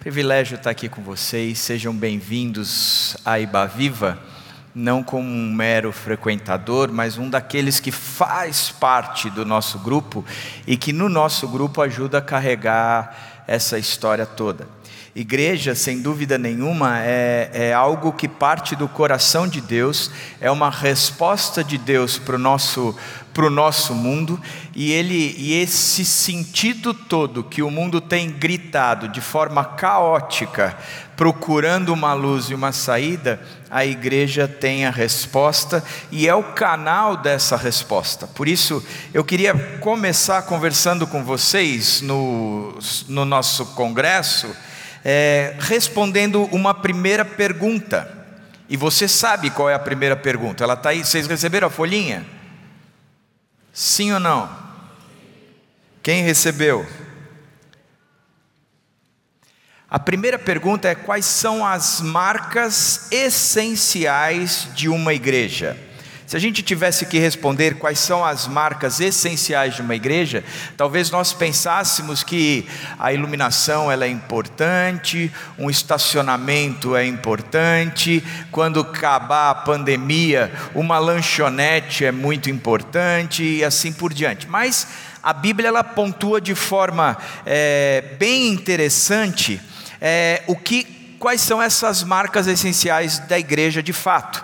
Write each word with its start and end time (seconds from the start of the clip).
Privilégio 0.00 0.56
estar 0.56 0.70
aqui 0.70 0.88
com 0.88 1.02
vocês, 1.02 1.58
sejam 1.58 1.94
bem-vindos 1.94 3.18
à 3.22 3.38
Ibaviva, 3.38 4.18
não 4.74 5.02
como 5.02 5.28
um 5.28 5.52
mero 5.52 5.92
frequentador, 5.92 6.90
mas 6.90 7.18
um 7.18 7.28
daqueles 7.28 7.80
que 7.80 7.92
faz 7.92 8.70
parte 8.70 9.28
do 9.28 9.44
nosso 9.44 9.78
grupo 9.80 10.24
e 10.66 10.74
que 10.78 10.90
no 10.90 11.10
nosso 11.10 11.46
grupo 11.46 11.82
ajuda 11.82 12.16
a 12.16 12.22
carregar 12.22 13.44
essa 13.46 13.78
história 13.78 14.24
toda. 14.24 14.66
Igreja, 15.14 15.74
sem 15.74 16.00
dúvida 16.00 16.38
nenhuma, 16.38 17.00
é, 17.02 17.50
é 17.52 17.72
algo 17.74 18.12
que 18.12 18.26
parte 18.26 18.74
do 18.74 18.88
coração 18.88 19.46
de 19.46 19.60
Deus, 19.60 20.10
é 20.40 20.50
uma 20.50 20.70
resposta 20.70 21.62
de 21.62 21.76
Deus 21.76 22.16
para 22.16 22.36
o 22.36 22.38
nosso 22.38 22.96
para 23.32 23.46
o 23.46 23.50
nosso 23.50 23.94
mundo 23.94 24.40
e 24.74 24.92
ele 24.92 25.34
e 25.38 25.60
esse 25.60 26.04
sentido 26.04 26.92
todo 26.92 27.44
que 27.44 27.62
o 27.62 27.70
mundo 27.70 28.00
tem 28.00 28.30
gritado 28.30 29.08
de 29.08 29.20
forma 29.20 29.64
caótica, 29.64 30.76
procurando 31.16 31.92
uma 31.92 32.12
luz 32.12 32.46
e 32.46 32.54
uma 32.54 32.72
saída, 32.72 33.40
a 33.70 33.84
igreja 33.84 34.48
tem 34.48 34.86
a 34.86 34.90
resposta 34.90 35.84
e 36.10 36.26
é 36.26 36.34
o 36.34 36.42
canal 36.42 37.16
dessa 37.16 37.56
resposta. 37.56 38.26
Por 38.26 38.48
isso, 38.48 38.84
eu 39.12 39.22
queria 39.22 39.54
começar 39.80 40.42
conversando 40.42 41.06
com 41.06 41.22
vocês 41.22 42.00
no, 42.00 42.76
no 43.06 43.24
nosso 43.24 43.66
congresso, 43.66 44.48
é, 45.04 45.56
respondendo 45.60 46.44
uma 46.52 46.74
primeira 46.74 47.24
pergunta. 47.24 48.10
E 48.68 48.76
você 48.76 49.06
sabe 49.06 49.50
qual 49.50 49.68
é 49.68 49.74
a 49.74 49.78
primeira 49.78 50.16
pergunta? 50.16 50.64
Ela 50.64 50.74
está 50.74 50.90
aí. 50.90 51.04
Vocês 51.04 51.26
receberam 51.26 51.68
a 51.68 51.70
folhinha? 51.70 52.24
Sim 53.72 54.12
ou 54.12 54.20
não? 54.20 54.50
Quem 56.02 56.22
recebeu? 56.22 56.86
A 59.88 59.98
primeira 59.98 60.38
pergunta 60.38 60.88
é: 60.88 60.94
quais 60.94 61.26
são 61.26 61.66
as 61.66 62.00
marcas 62.00 63.10
essenciais 63.10 64.68
de 64.74 64.88
uma 64.88 65.12
igreja? 65.12 65.76
Se 66.30 66.36
a 66.36 66.38
gente 66.38 66.62
tivesse 66.62 67.06
que 67.06 67.18
responder 67.18 67.74
quais 67.74 67.98
são 67.98 68.24
as 68.24 68.46
marcas 68.46 69.00
essenciais 69.00 69.74
de 69.74 69.82
uma 69.82 69.96
igreja, 69.96 70.44
talvez 70.76 71.10
nós 71.10 71.32
pensássemos 71.32 72.22
que 72.22 72.68
a 73.00 73.12
iluminação 73.12 73.90
ela 73.90 74.04
é 74.04 74.08
importante, 74.08 75.28
um 75.58 75.68
estacionamento 75.68 76.94
é 76.94 77.04
importante, 77.04 78.22
quando 78.52 78.78
acabar 78.78 79.50
a 79.50 79.54
pandemia, 79.56 80.52
uma 80.72 81.00
lanchonete 81.00 82.04
é 82.04 82.12
muito 82.12 82.48
importante 82.48 83.42
e 83.42 83.64
assim 83.64 83.92
por 83.92 84.14
diante. 84.14 84.46
Mas 84.46 84.86
a 85.20 85.32
Bíblia 85.32 85.66
ela 85.66 85.82
pontua 85.82 86.40
de 86.40 86.54
forma 86.54 87.18
é, 87.44 88.04
bem 88.20 88.52
interessante 88.52 89.60
é, 90.00 90.44
o 90.46 90.54
que 90.54 91.00
quais 91.18 91.42
são 91.42 91.60
essas 91.60 92.02
marcas 92.02 92.46
essenciais 92.46 93.18
da 93.18 93.38
igreja 93.38 93.82
de 93.82 93.92
fato. 93.92 94.42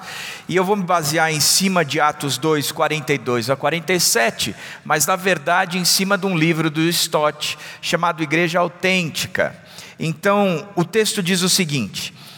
E 0.48 0.54
eu 0.54 0.64
vou 0.64 0.76
me 0.76 0.84
basear 0.84 1.32
em 1.32 1.40
cima 1.40 1.84
de 1.84 2.00
Atos 2.00 2.38
2, 2.38 2.70
42 2.70 3.50
a 3.50 3.56
47, 3.56 4.54
mas 4.84 5.04
na 5.06 5.16
verdade 5.16 5.76
em 5.76 5.84
cima 5.84 6.16
de 6.16 6.26
um 6.26 6.36
livro 6.36 6.70
do 6.70 6.80
Stott 6.82 7.58
chamado 7.82 8.22
Igreja 8.22 8.60
Autêntica. 8.60 9.56
Então, 9.98 10.68
o 10.76 10.84
texto 10.84 11.22
diz 11.22 11.42
o 11.42 11.48
seguinte: 11.48 12.14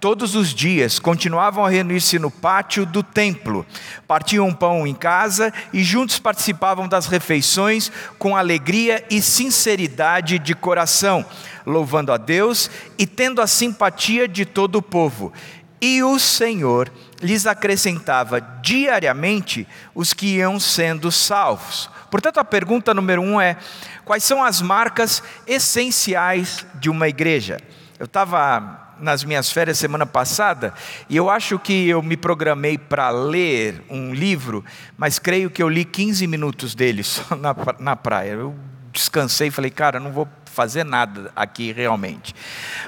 todos 0.00 0.34
os 0.34 0.54
dias 0.54 0.98
continuavam 0.98 1.64
a 1.64 1.68
reunir-se 1.68 2.18
no 2.18 2.30
pátio 2.30 2.84
do 2.84 3.02
templo, 3.02 3.66
partiam 4.06 4.52
pão 4.52 4.86
em 4.86 4.94
casa 4.94 5.52
e 5.72 5.82
juntos 5.82 6.18
participavam 6.18 6.88
das 6.88 7.06
refeições 7.06 7.90
com 8.18 8.36
alegria 8.36 9.04
e 9.10 9.20
sinceridade 9.22 10.38
de 10.38 10.54
coração, 10.54 11.24
louvando 11.64 12.12
a 12.12 12.16
Deus 12.16 12.70
e 12.98 13.06
tendo 13.06 13.40
a 13.40 13.46
simpatia 13.46 14.28
de 14.28 14.44
todo 14.44 14.76
o 14.76 14.82
povo. 14.82 15.32
E 15.80 16.02
o 16.02 16.18
Senhor 16.18 16.90
lhes 17.20 17.46
acrescentava 17.46 18.40
diariamente 18.40 19.66
os 19.94 20.12
que 20.12 20.36
iam 20.36 20.58
sendo 20.58 21.12
salvos. 21.12 21.90
Portanto, 22.10 22.38
a 22.38 22.44
pergunta 22.44 22.94
número 22.94 23.20
um 23.20 23.40
é: 23.40 23.56
quais 24.04 24.24
são 24.24 24.42
as 24.42 24.62
marcas 24.62 25.22
essenciais 25.46 26.64
de 26.76 26.88
uma 26.88 27.08
igreja? 27.08 27.58
Eu 27.98 28.06
estava 28.06 28.85
nas 29.00 29.24
minhas 29.24 29.50
férias 29.50 29.78
semana 29.78 30.06
passada 30.06 30.72
e 31.08 31.16
eu 31.16 31.28
acho 31.28 31.58
que 31.58 31.88
eu 31.88 32.02
me 32.02 32.16
programei 32.16 32.78
para 32.78 33.10
ler 33.10 33.82
um 33.90 34.14
livro, 34.14 34.64
mas 34.96 35.18
creio 35.18 35.50
que 35.50 35.62
eu 35.62 35.68
li 35.68 35.84
15 35.84 36.26
minutos 36.26 36.74
dele 36.74 37.02
só 37.04 37.36
na, 37.36 37.54
na 37.78 37.96
praia. 37.96 38.32
Eu 38.32 38.54
descansei 38.92 39.48
e 39.48 39.50
falei, 39.50 39.70
cara, 39.70 40.00
não 40.00 40.10
vou 40.10 40.26
fazer 40.46 40.84
nada 40.84 41.30
aqui 41.36 41.72
realmente. 41.72 42.34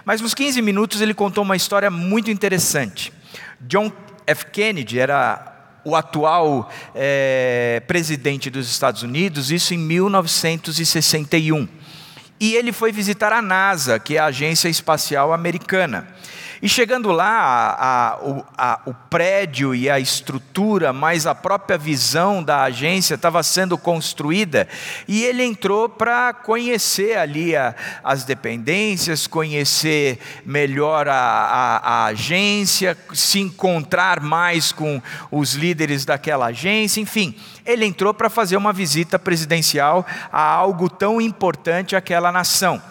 Mas 0.04 0.20
nos 0.20 0.34
15 0.34 0.62
minutos 0.62 1.00
ele 1.00 1.12
contou 1.12 1.44
uma 1.44 1.56
história 1.56 1.90
muito 1.90 2.30
interessante. 2.30 3.12
John 3.60 3.92
F. 4.26 4.46
Kennedy 4.46 4.98
era 4.98 5.54
o 5.84 5.94
atual 5.94 6.70
é, 6.94 7.82
presidente 7.86 8.50
dos 8.50 8.70
Estados 8.70 9.02
Unidos, 9.02 9.50
isso 9.50 9.74
em 9.74 9.78
1961 9.78 11.68
e 12.40 12.54
ele 12.54 12.72
foi 12.72 12.92
visitar 12.92 13.32
a 13.32 13.42
NASA, 13.42 13.98
que 13.98 14.16
é 14.16 14.20
a 14.20 14.26
Agência 14.26 14.68
Espacial 14.68 15.32
Americana. 15.32 16.06
E 16.60 16.68
chegando 16.68 17.12
lá, 17.12 17.38
a, 17.78 18.14
a, 18.14 18.72
a, 18.72 18.80
o 18.86 18.92
prédio 18.92 19.72
e 19.72 19.88
a 19.88 20.00
estrutura, 20.00 20.92
mas 20.92 21.24
a 21.24 21.32
própria 21.32 21.78
visão 21.78 22.42
da 22.42 22.64
agência 22.64 23.14
estava 23.14 23.40
sendo 23.44 23.78
construída, 23.78 24.66
e 25.06 25.22
ele 25.22 25.44
entrou 25.44 25.88
para 25.88 26.34
conhecer 26.34 27.16
ali 27.16 27.52
as 28.02 28.24
dependências, 28.24 29.28
conhecer 29.28 30.18
melhor 30.44 31.06
a, 31.08 32.06
agência, 32.06 32.98
se 33.14 33.38
encontrar 33.38 34.20
mais 34.20 34.72
com 34.72 35.00
os 35.30 35.54
líderes 35.54 36.04
daquela 36.04 36.46
agência, 36.46 37.00
enfim, 37.00 37.36
ele 37.68 37.84
entrou 37.84 38.14
para 38.14 38.30
fazer 38.30 38.56
uma 38.56 38.72
visita 38.72 39.18
presidencial 39.18 40.04
a 40.32 40.42
algo 40.42 40.88
tão 40.88 41.20
importante 41.20 41.94
àquela 41.94 42.32
nação. 42.32 42.82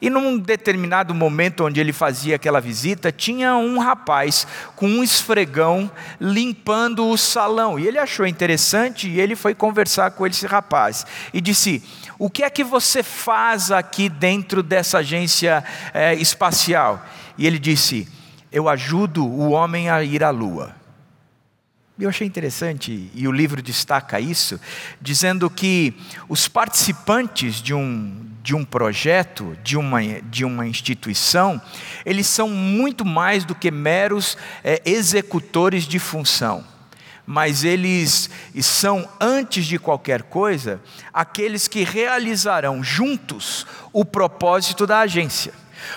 E 0.00 0.10
num 0.10 0.36
determinado 0.36 1.14
momento 1.14 1.64
onde 1.64 1.78
ele 1.78 1.92
fazia 1.92 2.34
aquela 2.34 2.60
visita, 2.60 3.12
tinha 3.12 3.54
um 3.54 3.78
rapaz 3.78 4.44
com 4.74 4.88
um 4.88 5.04
esfregão 5.04 5.88
limpando 6.20 7.06
o 7.06 7.16
salão. 7.16 7.78
E 7.78 7.86
ele 7.86 7.98
achou 7.98 8.26
interessante 8.26 9.08
e 9.08 9.20
ele 9.20 9.36
foi 9.36 9.54
conversar 9.54 10.10
com 10.10 10.26
esse 10.26 10.44
rapaz 10.44 11.06
e 11.32 11.40
disse: 11.40 11.84
O 12.18 12.28
que 12.28 12.42
é 12.42 12.50
que 12.50 12.64
você 12.64 13.00
faz 13.04 13.70
aqui 13.70 14.08
dentro 14.08 14.60
dessa 14.60 14.98
agência 14.98 15.62
é, 15.94 16.14
espacial? 16.14 17.06
E 17.38 17.46
ele 17.46 17.60
disse: 17.60 18.08
Eu 18.50 18.68
ajudo 18.68 19.24
o 19.24 19.50
homem 19.50 19.88
a 19.88 20.02
ir 20.02 20.24
à 20.24 20.30
lua. 20.30 20.81
Eu 21.98 22.08
achei 22.08 22.26
interessante, 22.26 23.10
e 23.14 23.28
o 23.28 23.32
livro 23.32 23.60
destaca 23.60 24.18
isso, 24.18 24.58
dizendo 24.98 25.50
que 25.50 25.94
os 26.26 26.48
participantes 26.48 27.56
de 27.56 27.74
um, 27.74 28.26
de 28.42 28.54
um 28.54 28.64
projeto, 28.64 29.56
de 29.62 29.76
uma, 29.76 30.00
de 30.22 30.42
uma 30.42 30.66
instituição, 30.66 31.60
eles 32.04 32.26
são 32.26 32.48
muito 32.48 33.04
mais 33.04 33.44
do 33.44 33.54
que 33.54 33.70
meros 33.70 34.38
é, 34.64 34.80
executores 34.86 35.84
de 35.84 35.98
função. 35.98 36.64
Mas 37.26 37.62
eles 37.62 38.30
são, 38.62 39.06
antes 39.20 39.66
de 39.66 39.78
qualquer 39.78 40.22
coisa, 40.22 40.80
aqueles 41.12 41.68
que 41.68 41.84
realizarão 41.84 42.82
juntos 42.82 43.66
o 43.92 44.02
propósito 44.02 44.86
da 44.86 45.00
agência. 45.00 45.52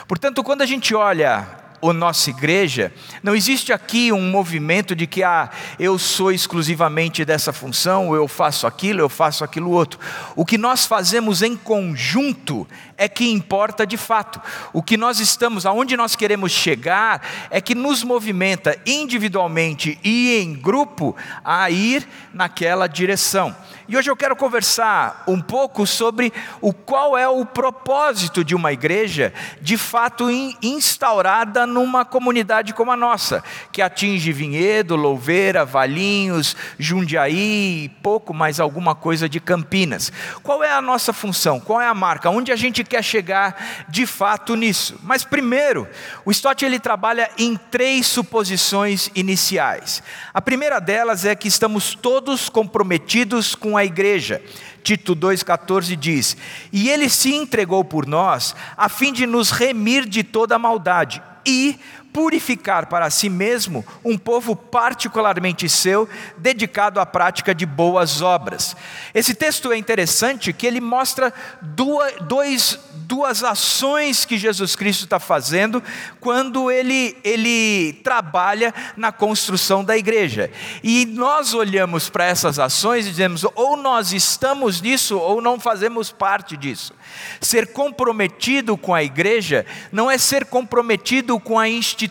Portanto, 0.08 0.44
quando 0.44 0.62
a 0.62 0.66
gente 0.66 0.94
olha 0.94 1.65
a 1.90 1.94
nossa 1.94 2.30
igreja, 2.30 2.94
não 3.22 3.36
existe 3.36 3.74
aqui 3.74 4.12
um 4.12 4.30
movimento 4.30 4.96
de 4.96 5.08
que 5.08 5.24
ah, 5.24 5.50
eu 5.80 5.98
sou 5.98 6.32
exclusivamente 6.32 7.26
dessa 7.26 7.52
função, 7.52 8.16
eu 8.16 8.28
faço 8.28 8.68
aquilo, 8.68 9.00
eu 9.00 9.10
faço 9.10 9.44
aquilo 9.44 9.72
outro. 9.72 10.00
O 10.36 10.46
que 10.46 10.58
nós 10.58 10.86
fazemos 10.86 11.42
em 11.42 11.56
conjunto 11.56 12.68
é 12.98 13.08
que 13.08 13.30
importa 13.30 13.86
de 13.86 13.98
fato. 13.98 14.42
O 14.72 14.82
que 14.82 14.98
nós 14.98 15.20
estamos, 15.20 15.66
aonde 15.66 15.98
nós 15.98 16.16
queremos 16.16 16.52
chegar, 16.52 17.22
é 17.50 17.60
que 17.60 17.76
nos 17.76 18.04
movimenta 18.04 18.78
individualmente 18.86 20.00
e 20.04 20.38
em 20.38 20.54
grupo 20.54 21.16
a 21.44 21.70
ir 21.70 22.08
naquela 22.34 22.88
direção. 22.88 23.56
E 23.88 23.96
hoje 23.96 24.10
eu 24.10 24.16
quero 24.16 24.36
conversar 24.36 25.24
um 25.28 25.40
pouco 25.40 25.86
sobre 25.86 26.34
o 26.60 26.74
qual 26.74 27.16
é 27.16 27.28
o 27.28 27.46
propósito 27.46 28.44
de 28.44 28.56
uma 28.56 28.74
igreja 28.74 29.32
de 29.62 29.78
fato 29.78 30.28
instaurada 30.62 31.68
numa 31.68 32.04
comunidade 32.04 32.74
como 32.74 32.92
a 32.92 32.98
nossa, 32.98 33.44
que 33.72 33.82
atinge 33.82 34.32
Vinhedo, 34.32 34.96
Louveira, 34.96 35.64
Valinhos, 35.64 36.56
Jundiaí 36.80 37.92
pouco 38.02 38.34
mais 38.34 38.60
alguma 38.60 38.96
coisa 38.96 39.28
de 39.28 39.40
Campinas. 39.40 40.12
Qual 40.42 40.64
é 40.64 40.72
a 40.72 40.82
nossa 40.82 41.12
função? 41.12 41.60
Qual 41.60 41.82
é 41.82 41.88
a 41.88 41.94
marca? 41.94 42.30
Onde 42.30 42.52
a 42.52 42.56
gente 42.56 42.84
quer 42.86 43.04
chegar 43.04 43.86
de 43.90 44.06
fato 44.06 44.56
nisso? 44.56 45.00
Mas 45.04 45.24
primeiro, 45.24 45.88
o 46.24 46.32
Stott 46.32 46.64
ele 46.64 46.80
trabalha 46.80 47.30
em 47.38 47.56
três 47.56 48.08
suposições 48.08 49.10
iniciais. 49.16 50.02
A 50.34 50.42
primeira 50.42 50.80
delas 50.80 51.26
é 51.26 51.36
que 51.36 51.48
estamos 51.48 51.96
todos 51.96 52.50
comprometidos 52.50 53.56
com 53.56 53.76
a 53.76 53.84
igreja. 53.84 54.42
Tito 54.84 55.16
2,14 55.16 55.96
diz: 55.96 56.38
E 56.72 56.90
ele 56.90 57.10
se 57.10 57.34
entregou 57.34 57.84
por 57.84 58.06
nós, 58.06 58.56
a 58.78 58.88
fim 58.88 59.12
de 59.12 59.26
nos 59.26 59.50
remir 59.50 60.06
de 60.08 60.24
toda 60.24 60.60
maldade 60.60 61.22
e 61.46 61.80
purificar 62.16 62.86
para 62.86 63.10
si 63.10 63.28
mesmo 63.28 63.86
um 64.02 64.18
povo 64.18 64.56
particularmente 64.56 65.68
seu, 65.68 66.08
dedicado 66.38 66.98
à 67.02 67.06
prática 67.06 67.54
de 67.54 67.66
boas 67.66 68.22
obras. 68.22 68.74
Esse 69.14 69.36
texto 69.36 69.70
é 69.70 69.78
interessante 69.78 70.54
que 70.54 70.66
ele 70.66 70.80
mostra 70.80 71.34
duas, 71.62 72.14
dois, 72.22 72.80
duas 72.94 73.44
ações 73.44 74.24
que 74.24 74.38
Jesus 74.38 74.78
Cristo 74.78 75.04
está 75.04 75.20
fazendo 75.20 75.84
quando 76.22 76.72
ele, 76.72 77.18
ele 77.22 78.00
trabalha 78.02 78.74
na 78.96 79.12
construção 79.12 79.84
da 79.84 79.98
igreja. 79.98 80.50
E 80.82 81.06
nós 81.06 81.54
olhamos 81.54 82.10
para 82.10 82.24
essas 82.24 82.60
ações 82.60 83.06
e 83.06 83.10
dizemos: 83.10 83.46
ou 83.56 83.76
nós 83.76 84.14
estamos 84.14 84.80
nisso, 84.80 85.18
ou 85.18 85.42
não 85.42 85.60
fazemos 85.60 86.14
parte 86.14 86.56
disso. 86.56 86.94
Ser 87.42 87.74
comprometido 87.74 88.78
com 88.78 88.94
a 88.94 89.04
igreja 89.04 89.66
não 89.92 90.10
é 90.10 90.18
ser 90.18 90.46
comprometido 90.46 91.38
com 91.42 91.60
a 91.60 91.68
instituição. 91.68 92.05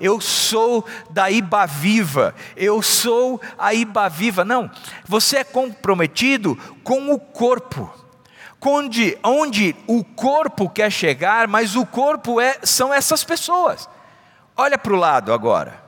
Eu 0.00 0.20
sou 0.20 0.86
da 1.10 1.30
Iba 1.30 1.66
Viva, 1.66 2.34
eu 2.56 2.82
sou 2.82 3.40
a 3.58 3.74
Iba 3.74 4.08
Viva. 4.08 4.44
Não, 4.44 4.70
você 5.04 5.38
é 5.38 5.44
comprometido 5.44 6.56
com 6.82 7.12
o 7.12 7.18
corpo. 7.18 7.92
Onde, 8.64 9.18
onde 9.24 9.74
o 9.88 10.04
corpo 10.04 10.68
quer 10.68 10.90
chegar, 10.90 11.48
mas 11.48 11.74
o 11.74 11.84
corpo 11.84 12.40
é, 12.40 12.58
são 12.62 12.94
essas 12.94 13.24
pessoas. 13.24 13.88
Olha 14.56 14.78
para 14.78 14.92
o 14.92 14.96
lado 14.96 15.32
agora. 15.32 15.82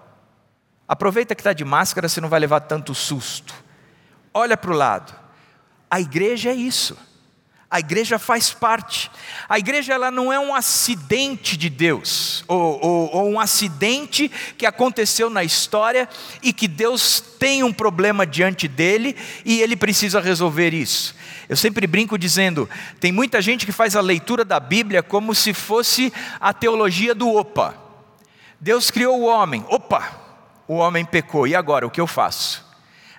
Aproveita 0.86 1.34
que 1.34 1.40
está 1.40 1.52
de 1.52 1.64
máscara, 1.64 2.08
você 2.08 2.20
não 2.20 2.28
vai 2.28 2.40
levar 2.40 2.60
tanto 2.60 2.94
susto. 2.94 3.54
Olha 4.32 4.56
para 4.56 4.72
o 4.72 4.76
lado. 4.76 5.14
A 5.88 6.00
igreja 6.00 6.50
é 6.50 6.54
isso. 6.54 6.96
A 7.74 7.80
igreja 7.80 8.20
faz 8.20 8.52
parte. 8.52 9.10
A 9.48 9.58
igreja 9.58 9.92
ela 9.92 10.08
não 10.08 10.32
é 10.32 10.38
um 10.38 10.54
acidente 10.54 11.56
de 11.56 11.68
Deus, 11.68 12.44
ou, 12.46 12.78
ou, 12.80 13.16
ou, 13.16 13.30
um 13.30 13.40
acidente 13.40 14.30
que 14.56 14.64
aconteceu 14.64 15.28
na 15.28 15.42
história 15.42 16.08
e 16.40 16.52
que 16.52 16.68
Deus 16.68 17.20
tem 17.20 17.64
um 17.64 17.72
problema 17.72 18.24
diante 18.24 18.68
dele 18.68 19.16
e 19.44 19.60
ele 19.60 19.74
precisa 19.74 20.20
resolver 20.20 20.72
isso. 20.72 21.16
Eu 21.48 21.56
sempre 21.56 21.88
brinco 21.88 22.16
dizendo: 22.16 22.70
tem 23.00 23.10
muita 23.10 23.42
gente 23.42 23.66
que 23.66 23.72
faz 23.72 23.96
a 23.96 24.00
leitura 24.00 24.44
da 24.44 24.60
Bíblia 24.60 25.02
como 25.02 25.34
se 25.34 25.52
fosse 25.52 26.12
a 26.40 26.52
teologia 26.52 27.12
do 27.12 27.28
opa. 27.28 27.74
Deus 28.60 28.88
criou 28.88 29.20
o 29.20 29.24
homem, 29.24 29.64
opa, 29.68 30.12
o 30.68 30.74
homem 30.74 31.04
pecou, 31.04 31.44
e 31.44 31.56
agora 31.56 31.84
o 31.84 31.90
que 31.90 32.00
eu 32.00 32.06
faço? 32.06 32.63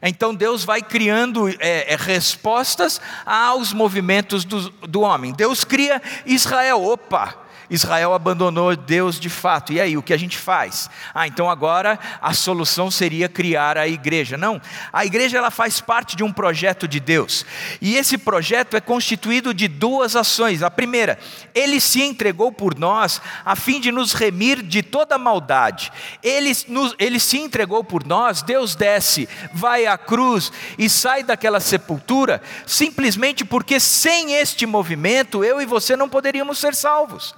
Então 0.02 0.34
Deus 0.34 0.64
vai 0.64 0.82
criando 0.82 1.48
é, 1.48 1.94
é, 1.94 1.96
respostas 1.96 3.00
aos 3.26 3.74
movimentos 3.74 4.44
do, 4.44 4.70
do 4.70 5.02
homem. 5.02 5.34
Deus 5.34 5.64
cria 5.64 6.02
Israel, 6.26 6.84
opa, 6.84 7.45
Israel 7.70 8.14
abandonou 8.14 8.76
Deus 8.76 9.20
de 9.20 9.30
fato. 9.30 9.74
E 9.74 9.82
aí, 9.82 9.98
o 9.98 10.04
que 10.04 10.14
a 10.14 10.18
gente 10.18 10.38
faz? 10.38 10.90
Ah, 11.14 11.28
então 11.28 11.50
agora 11.50 12.00
a 12.22 12.34
solução 12.34 12.92
seria 12.92 13.28
criar 13.28 13.78
a 13.78 13.88
igreja. 13.88 14.38
Não, 14.38 14.62
a 14.92 15.06
igreja 15.06 15.38
ela 15.38 15.52
faz 15.52 15.82
parte 15.82 16.16
de 16.16 16.24
um 16.24 16.32
projeto 16.32 16.88
de 16.88 17.00
Deus. 17.00 17.46
E 17.82 17.96
esse 17.96 18.18
projeto 18.18 18.76
é 18.78 18.82
constituído 18.82 19.54
de 19.54 19.68
duas 19.68 20.16
ações. 20.16 20.62
A 20.62 20.70
primeira, 20.70 21.18
ele 21.54 21.80
se 21.80 22.02
entregou 22.02 22.52
por 22.52 22.78
nós 22.78 23.22
a 23.44 23.56
fim 23.56 23.80
de 23.80 23.92
nos 23.92 24.14
remir 24.14 24.62
de 24.62 24.84
toda 24.84 25.18
maldade. 25.18 25.92
Ele, 26.22 26.52
nos, 26.68 26.96
ele 27.00 27.20
se 27.20 27.38
entregou 27.38 27.84
por 27.84 28.06
nós, 28.06 28.42
Deus 28.42 28.76
desce, 28.76 29.28
vai 29.54 29.86
à 29.86 29.98
cruz 29.98 30.52
e 30.78 30.90
sai 30.90 31.24
daquela 31.24 31.60
sepultura, 31.60 32.42
simplesmente 32.66 33.44
porque 33.44 33.80
sem 33.80 34.34
este 34.34 34.66
movimento 34.66 35.44
eu 35.44 35.62
e 35.62 35.66
você 35.66 35.96
não 35.96 36.10
poderíamos 36.10 36.58
ser 36.58 36.76
salvos. 36.76 37.36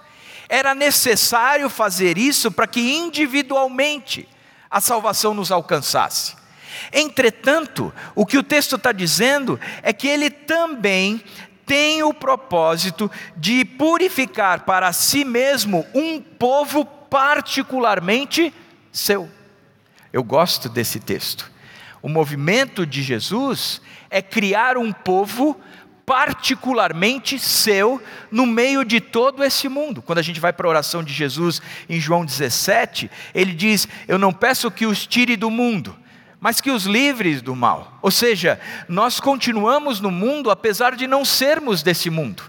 Era 0.50 0.74
necessário 0.74 1.70
fazer 1.70 2.18
isso 2.18 2.52
para 2.52 2.68
que 2.68 2.80
individualmente 2.80 4.28
a 4.70 4.80
salvação 4.80 5.34
nos 5.34 5.52
alcançasse. 5.52 6.36
Entretanto, 6.92 7.94
o 8.16 8.26
que 8.26 8.38
o 8.38 8.44
texto 8.44 8.76
está 8.76 8.92
dizendo 8.92 9.60
é 9.82 9.92
que 9.92 10.08
ele 10.08 10.30
também 10.30 11.24
tem 11.66 12.02
o 12.02 12.14
propósito 12.14 13.12
de 13.36 13.66
purificar 13.66 14.62
para 14.62 14.94
si 14.94 15.26
mesmo 15.26 15.86
um 15.94 16.22
povo 16.22 16.86
particularmente 16.86 18.54
seu. 18.92 19.30
Eu 20.14 20.24
gosto 20.24 20.70
desse 20.70 21.00
texto. 21.00 21.52
O 22.02 22.08
movimento 22.08 22.86
de 22.86 23.02
Jesus 23.02 23.82
é 24.10 24.22
criar 24.22 24.78
um 24.78 24.94
povo 24.94 25.60
particularmente 26.08 27.38
seu 27.38 28.02
no 28.32 28.46
meio 28.46 28.86
de 28.86 29.02
todo 29.02 29.44
esse 29.44 29.68
mundo. 29.68 30.02
Quando 30.02 30.20
a 30.20 30.22
gente 30.22 30.40
vai 30.40 30.54
para 30.54 30.66
a 30.66 30.70
oração 30.70 31.04
de 31.04 31.12
Jesus 31.12 31.62
em 31.90 32.00
João 32.00 32.24
17, 32.24 33.12
ele 33.36 33.52
diz: 33.52 33.90
Eu 34.08 34.18
não 34.18 34.32
peço 34.32 34.72
que 34.72 34.86
os 34.86 35.06
tire 35.06 35.36
do 35.36 35.52
mundo, 35.52 35.94
mas 36.40 36.62
que 36.62 36.72
os 36.72 36.86
livres 36.86 37.42
do 37.42 37.54
mal. 37.54 38.00
Ou 38.02 38.10
seja, 38.10 38.58
nós 38.88 39.20
continuamos 39.20 40.00
no 40.00 40.10
mundo 40.10 40.50
apesar 40.50 40.96
de 40.96 41.06
não 41.08 41.26
sermos 41.26 41.84
desse 41.84 42.10
mundo. 42.10 42.42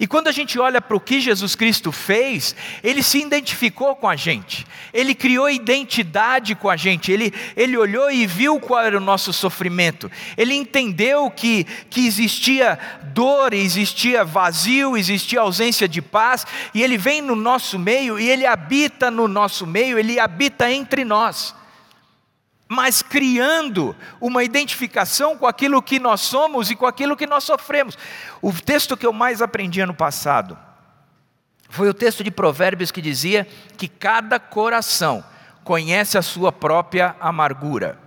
E 0.00 0.06
quando 0.06 0.28
a 0.28 0.32
gente 0.32 0.58
olha 0.58 0.80
para 0.80 0.96
o 0.96 1.00
que 1.00 1.20
Jesus 1.20 1.56
Cristo 1.56 1.90
fez, 1.90 2.54
ele 2.84 3.02
se 3.02 3.20
identificou 3.20 3.96
com 3.96 4.08
a 4.08 4.14
gente, 4.14 4.64
ele 4.92 5.14
criou 5.14 5.50
identidade 5.50 6.54
com 6.54 6.70
a 6.70 6.76
gente, 6.76 7.10
ele, 7.10 7.34
ele 7.56 7.76
olhou 7.76 8.10
e 8.10 8.24
viu 8.24 8.60
qual 8.60 8.84
era 8.84 8.96
o 8.96 9.00
nosso 9.00 9.32
sofrimento, 9.32 10.10
ele 10.36 10.54
entendeu 10.54 11.28
que, 11.30 11.64
que 11.90 12.06
existia 12.06 12.78
dor, 13.12 13.52
existia 13.52 14.24
vazio, 14.24 14.96
existia 14.96 15.40
ausência 15.40 15.88
de 15.88 16.00
paz, 16.00 16.46
e 16.72 16.82
ele 16.82 16.96
vem 16.96 17.20
no 17.20 17.34
nosso 17.34 17.78
meio 17.78 18.20
e 18.20 18.28
ele 18.28 18.46
habita 18.46 19.10
no 19.10 19.26
nosso 19.26 19.66
meio, 19.66 19.98
ele 19.98 20.20
habita 20.20 20.70
entre 20.70 21.04
nós 21.04 21.57
mas 22.68 23.00
criando 23.00 23.96
uma 24.20 24.44
identificação 24.44 25.36
com 25.38 25.46
aquilo 25.46 25.82
que 25.82 25.98
nós 25.98 26.20
somos 26.20 26.70
e 26.70 26.76
com 26.76 26.86
aquilo 26.86 27.16
que 27.16 27.26
nós 27.26 27.44
sofremos. 27.44 27.96
O 28.42 28.52
texto 28.52 28.96
que 28.96 29.06
eu 29.06 29.12
mais 29.12 29.40
aprendi 29.40 29.80
ano 29.80 29.94
passado 29.94 30.58
foi 31.70 31.88
o 31.88 31.94
texto 31.94 32.22
de 32.22 32.30
Provérbios 32.30 32.90
que 32.90 33.00
dizia 33.00 33.46
que 33.76 33.88
cada 33.88 34.38
coração 34.38 35.24
conhece 35.64 36.16
a 36.18 36.22
sua 36.22 36.52
própria 36.52 37.16
amargura. 37.20 37.98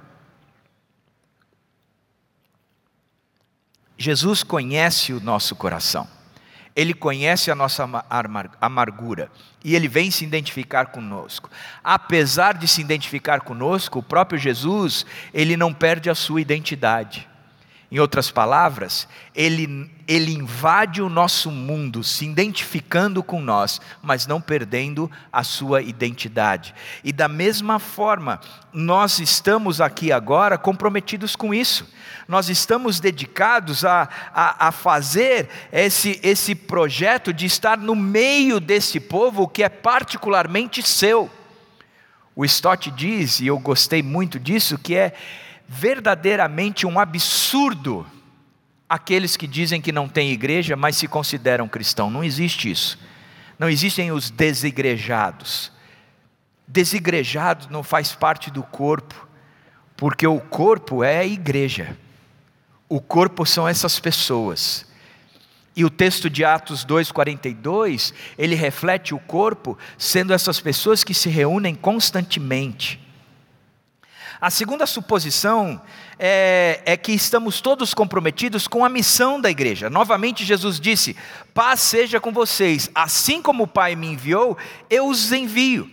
Jesus 3.98 4.42
conhece 4.42 5.14
o 5.14 5.20
nosso 5.20 5.56
coração. 5.56 6.08
Ele 6.76 6.94
conhece 6.94 7.52
a 7.52 7.56
nossa 7.56 7.88
amargura 8.60 9.30
e 9.64 9.76
ele 9.76 9.88
vem 9.88 10.10
se 10.10 10.24
identificar 10.24 10.88
conosco. 10.88 11.50
Apesar 11.84 12.54
de 12.54 12.68
se 12.68 12.82
identificar 12.82 13.42
conosco, 13.42 14.00
o 14.00 14.04
próprio 14.04 14.40
Jesus, 14.40 15.06
ele 15.34 15.58
não 15.58 15.74
perde 15.74 16.10
a 16.10 16.16
sua 16.16 16.42
identidade. 16.42 17.31
Em 17.92 18.00
outras 18.00 18.32
palavras, 18.32 19.06
ele, 19.36 19.92
ele 20.08 20.32
invade 20.34 21.02
o 21.02 21.10
nosso 21.10 21.52
mundo, 21.52 22.06
se 22.06 22.24
identificando 22.24 23.22
com 23.22 23.42
nós, 23.42 23.82
mas 24.02 24.26
não 24.26 24.40
perdendo 24.40 25.12
a 25.30 25.44
sua 25.44 25.82
identidade. 25.82 26.74
E 27.04 27.12
da 27.12 27.28
mesma 27.28 27.80
forma, 27.80 28.40
nós 28.72 29.20
estamos 29.20 29.82
aqui 29.82 30.10
agora 30.10 30.58
comprometidos 30.58 31.36
com 31.36 31.54
isso. 31.54 31.86
Nós 32.30 32.48
estamos 32.48 33.02
dedicados 33.02 33.84
a, 33.84 34.08
a, 34.34 34.70
a 34.70 34.72
fazer 34.72 35.50
esse, 35.70 36.18
esse 36.24 36.56
projeto 36.56 37.34
de 37.34 37.46
estar 37.46 37.78
no 37.78 37.94
meio 37.94 38.62
desse 38.62 39.02
povo 39.02 39.50
que 39.50 39.64
é 39.64 39.68
particularmente 39.70 40.82
seu. 40.82 41.30
O 42.34 42.46
Stott 42.46 42.90
diz, 42.90 43.42
e 43.42 43.48
eu 43.48 43.60
gostei 43.60 44.02
muito 44.02 44.40
disso, 44.40 44.78
que 44.78 44.96
é 44.96 45.14
verdadeiramente 45.74 46.86
um 46.86 47.00
absurdo 47.00 48.06
aqueles 48.90 49.38
que 49.38 49.48
dizem 49.48 49.82
que 49.82 49.94
não 49.94 50.10
têm 50.10 50.34
igreja, 50.34 50.76
mas 50.76 50.98
se 50.98 51.08
consideram 51.08 51.66
cristão. 51.66 52.12
Não 52.12 52.22
existe 52.22 52.70
isso. 52.70 53.00
Não 53.58 53.70
existem 53.70 54.12
os 54.12 54.30
desigrejados. 54.30 55.72
Desigrejados 56.68 57.68
não 57.70 57.84
faz 57.84 58.14
parte 58.14 58.52
do 58.52 58.64
corpo, 58.64 59.30
porque 59.96 60.28
o 60.28 60.42
corpo 60.42 61.06
é 61.06 61.20
a 61.20 61.26
igreja. 61.26 61.98
O 62.90 63.00
corpo 63.00 63.46
são 63.46 63.66
essas 63.66 63.98
pessoas. 63.98 64.86
E 65.74 65.86
o 65.86 65.90
texto 65.90 66.30
de 66.30 66.44
Atos 66.44 66.84
2:42, 66.84 68.14
ele 68.38 68.56
reflete 68.56 69.16
o 69.16 69.20
corpo 69.20 69.78
sendo 69.98 70.34
essas 70.34 70.60
pessoas 70.60 71.02
que 71.02 71.14
se 71.14 71.30
reúnem 71.30 71.76
constantemente. 71.76 73.00
A 74.42 74.50
segunda 74.50 74.88
suposição 74.88 75.80
é, 76.18 76.82
é, 76.84 76.98
que 76.98 77.12
estamos 77.12 77.62
todos 77.62 77.94
comprometidos 77.94 78.68
com 78.68 78.84
a 78.84 78.90
missão 78.90 79.40
da 79.40 79.52
igreja. 79.52 79.88
Novamente, 79.88 80.44
Jesus 80.44 80.80
disse: 80.80 81.16
Paz 81.54 81.80
seja 81.80 82.20
com 82.20 82.32
vocês, 82.32 82.90
assim 82.96 83.40
como 83.40 83.66
o 83.66 83.68
Pai 83.68 83.96
me 83.96 84.08
enviou, 84.08 84.58
eu 84.90 85.08
os 85.08 85.32
envio. 85.32 85.88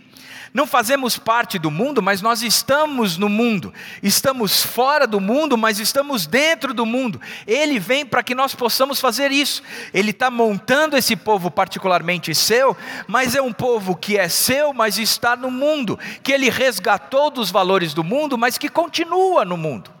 Não 0.53 0.65
fazemos 0.65 1.17
parte 1.17 1.59
do 1.59 1.69
mundo, 1.69 2.01
mas 2.01 2.21
nós 2.21 2.41
estamos 2.41 3.17
no 3.17 3.29
mundo. 3.29 3.73
Estamos 4.01 4.63
fora 4.63 5.05
do 5.05 5.19
mundo, 5.19 5.57
mas 5.57 5.79
estamos 5.79 6.25
dentro 6.25 6.73
do 6.73 6.85
mundo. 6.85 7.21
Ele 7.45 7.77
vem 7.77 8.05
para 8.05 8.23
que 8.23 8.33
nós 8.33 8.55
possamos 8.55 8.99
fazer 8.99 9.31
isso. 9.31 9.61
Ele 9.93 10.09
está 10.11 10.31
montando 10.31 10.97
esse 10.97 11.15
povo 11.15 11.51
particularmente 11.51 12.33
seu, 12.33 12.75
mas 13.07 13.35
é 13.35 13.41
um 13.41 13.53
povo 13.53 13.95
que 13.95 14.17
é 14.17 14.27
seu, 14.27 14.73
mas 14.73 14.97
está 14.97 15.35
no 15.35 15.51
mundo. 15.51 15.99
Que 16.23 16.31
ele 16.31 16.49
resgatou 16.49 17.29
dos 17.29 17.51
valores 17.51 17.93
do 17.93 18.03
mundo, 18.03 18.37
mas 18.37 18.57
que 18.57 18.69
continua 18.69 19.45
no 19.45 19.55
mundo. 19.57 19.91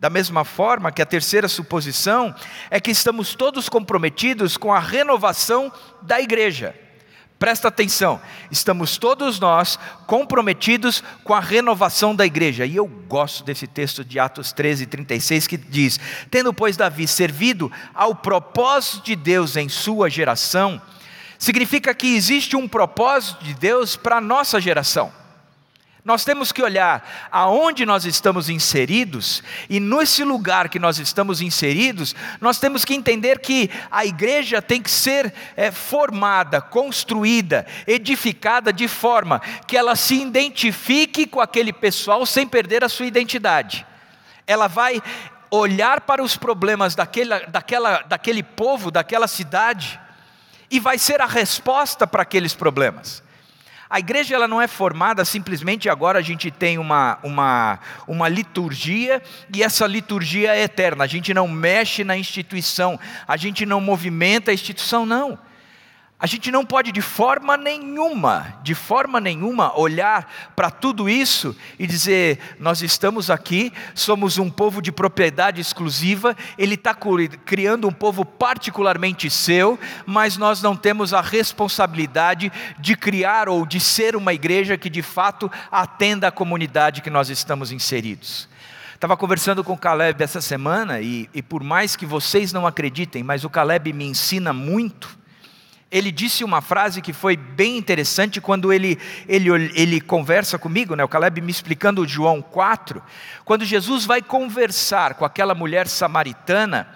Da 0.00 0.10
mesma 0.10 0.44
forma 0.44 0.92
que 0.92 1.00
a 1.00 1.06
terceira 1.06 1.48
suposição 1.48 2.34
é 2.70 2.80
que 2.80 2.90
estamos 2.90 3.34
todos 3.34 3.68
comprometidos 3.68 4.56
com 4.56 4.72
a 4.72 4.78
renovação 4.78 5.72
da 6.02 6.20
igreja. 6.20 6.74
Presta 7.38 7.68
atenção, 7.68 8.20
estamos 8.50 8.96
todos 8.96 9.40
nós 9.40 9.78
comprometidos 10.06 11.02
com 11.24 11.34
a 11.34 11.40
renovação 11.40 12.14
da 12.14 12.24
igreja. 12.24 12.64
E 12.64 12.76
eu 12.76 12.86
gosto 12.86 13.44
desse 13.44 13.66
texto 13.66 14.04
de 14.04 14.18
Atos 14.18 14.52
13, 14.52 14.86
36, 14.86 15.46
que 15.46 15.56
diz: 15.56 15.98
Tendo, 16.30 16.54
pois, 16.54 16.76
Davi 16.76 17.08
servido 17.08 17.70
ao 17.92 18.14
propósito 18.14 19.04
de 19.04 19.16
Deus 19.16 19.56
em 19.56 19.68
sua 19.68 20.08
geração, 20.08 20.80
significa 21.38 21.92
que 21.92 22.14
existe 22.14 22.56
um 22.56 22.68
propósito 22.68 23.44
de 23.44 23.52
Deus 23.54 23.96
para 23.96 24.16
a 24.16 24.20
nossa 24.20 24.60
geração. 24.60 25.23
Nós 26.04 26.22
temos 26.22 26.52
que 26.52 26.62
olhar 26.62 27.28
aonde 27.32 27.86
nós 27.86 28.04
estamos 28.04 28.50
inseridos, 28.50 29.42
e 29.70 29.80
nesse 29.80 30.22
lugar 30.22 30.68
que 30.68 30.78
nós 30.78 30.98
estamos 30.98 31.40
inseridos, 31.40 32.14
nós 32.42 32.58
temos 32.58 32.84
que 32.84 32.94
entender 32.94 33.38
que 33.38 33.70
a 33.90 34.04
igreja 34.04 34.60
tem 34.60 34.82
que 34.82 34.90
ser 34.90 35.32
é, 35.56 35.70
formada, 35.70 36.60
construída, 36.60 37.64
edificada 37.86 38.70
de 38.70 38.86
forma 38.86 39.40
que 39.66 39.78
ela 39.78 39.96
se 39.96 40.20
identifique 40.20 41.26
com 41.26 41.40
aquele 41.40 41.72
pessoal 41.72 42.26
sem 42.26 42.46
perder 42.46 42.84
a 42.84 42.88
sua 42.90 43.06
identidade. 43.06 43.86
Ela 44.46 44.68
vai 44.68 45.02
olhar 45.50 46.02
para 46.02 46.22
os 46.22 46.36
problemas 46.36 46.94
daquele, 46.94 47.46
daquela, 47.46 48.02
daquele 48.02 48.42
povo, 48.42 48.90
daquela 48.90 49.26
cidade, 49.26 49.98
e 50.70 50.78
vai 50.78 50.98
ser 50.98 51.22
a 51.22 51.26
resposta 51.26 52.06
para 52.06 52.20
aqueles 52.20 52.52
problemas. 52.52 53.24
A 53.94 54.00
igreja 54.00 54.34
ela 54.34 54.48
não 54.48 54.60
é 54.60 54.66
formada 54.66 55.24
simplesmente 55.24 55.88
agora 55.88 56.18
a 56.18 56.22
gente 56.22 56.50
tem 56.50 56.78
uma, 56.78 57.16
uma, 57.22 57.78
uma 58.08 58.28
liturgia 58.28 59.22
e 59.54 59.62
essa 59.62 59.86
liturgia 59.86 60.52
é 60.52 60.64
eterna. 60.64 61.04
A 61.04 61.06
gente 61.06 61.32
não 61.32 61.46
mexe 61.46 62.02
na 62.02 62.16
instituição, 62.18 62.98
a 63.24 63.36
gente 63.36 63.64
não 63.64 63.80
movimenta 63.80 64.50
a 64.50 64.54
instituição, 64.54 65.06
não. 65.06 65.38
A 66.24 66.26
gente 66.26 66.50
não 66.50 66.64
pode 66.64 66.90
de 66.90 67.02
forma 67.02 67.54
nenhuma, 67.54 68.56
de 68.62 68.74
forma 68.74 69.20
nenhuma, 69.20 69.78
olhar 69.78 70.26
para 70.56 70.70
tudo 70.70 71.06
isso 71.06 71.54
e 71.78 71.86
dizer: 71.86 72.38
nós 72.58 72.80
estamos 72.80 73.28
aqui, 73.28 73.70
somos 73.94 74.38
um 74.38 74.48
povo 74.48 74.80
de 74.80 74.90
propriedade 74.90 75.60
exclusiva, 75.60 76.34
ele 76.56 76.76
está 76.76 76.96
criando 77.44 77.86
um 77.86 77.92
povo 77.92 78.24
particularmente 78.24 79.28
seu, 79.28 79.78
mas 80.06 80.38
nós 80.38 80.62
não 80.62 80.74
temos 80.74 81.12
a 81.12 81.20
responsabilidade 81.20 82.50
de 82.78 82.96
criar 82.96 83.46
ou 83.46 83.66
de 83.66 83.78
ser 83.78 84.16
uma 84.16 84.32
igreja 84.32 84.78
que 84.78 84.88
de 84.88 85.02
fato 85.02 85.52
atenda 85.70 86.28
a 86.28 86.32
comunidade 86.32 87.02
que 87.02 87.10
nós 87.10 87.28
estamos 87.28 87.70
inseridos. 87.70 88.48
Estava 88.94 89.14
conversando 89.14 89.62
com 89.62 89.74
o 89.74 89.78
Caleb 89.78 90.24
essa 90.24 90.40
semana 90.40 91.02
e, 91.02 91.28
e 91.34 91.42
por 91.42 91.62
mais 91.62 91.96
que 91.96 92.06
vocês 92.06 92.50
não 92.50 92.66
acreditem, 92.66 93.22
mas 93.22 93.44
o 93.44 93.50
Caleb 93.50 93.92
me 93.92 94.06
ensina 94.06 94.54
muito 94.54 95.22
ele 95.94 96.10
disse 96.10 96.42
uma 96.42 96.60
frase 96.60 97.00
que 97.00 97.12
foi 97.12 97.36
bem 97.36 97.78
interessante 97.78 98.40
quando 98.40 98.72
ele, 98.72 98.98
ele, 99.28 99.48
ele 99.76 100.00
conversa 100.00 100.58
comigo, 100.58 100.96
né? 100.96 101.04
o 101.04 101.08
Caleb 101.08 101.40
me 101.40 101.52
explicando 101.52 102.04
João 102.04 102.42
4, 102.42 103.00
quando 103.44 103.64
Jesus 103.64 104.04
vai 104.04 104.20
conversar 104.20 105.14
com 105.14 105.24
aquela 105.24 105.54
mulher 105.54 105.86
samaritana, 105.86 106.88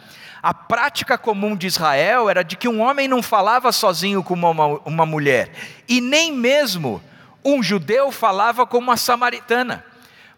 a 0.42 0.52
prática 0.52 1.16
comum 1.16 1.54
de 1.54 1.68
Israel 1.68 2.28
era 2.28 2.42
de 2.42 2.56
que 2.56 2.66
um 2.66 2.80
homem 2.80 3.06
não 3.06 3.22
falava 3.22 3.70
sozinho 3.70 4.20
com 4.20 4.34
uma, 4.34 4.66
uma 4.84 5.06
mulher, 5.06 5.52
e 5.88 6.00
nem 6.00 6.32
mesmo 6.32 7.00
um 7.44 7.62
judeu 7.62 8.10
falava 8.10 8.66
com 8.66 8.78
uma 8.78 8.96
samaritana. 8.96 9.84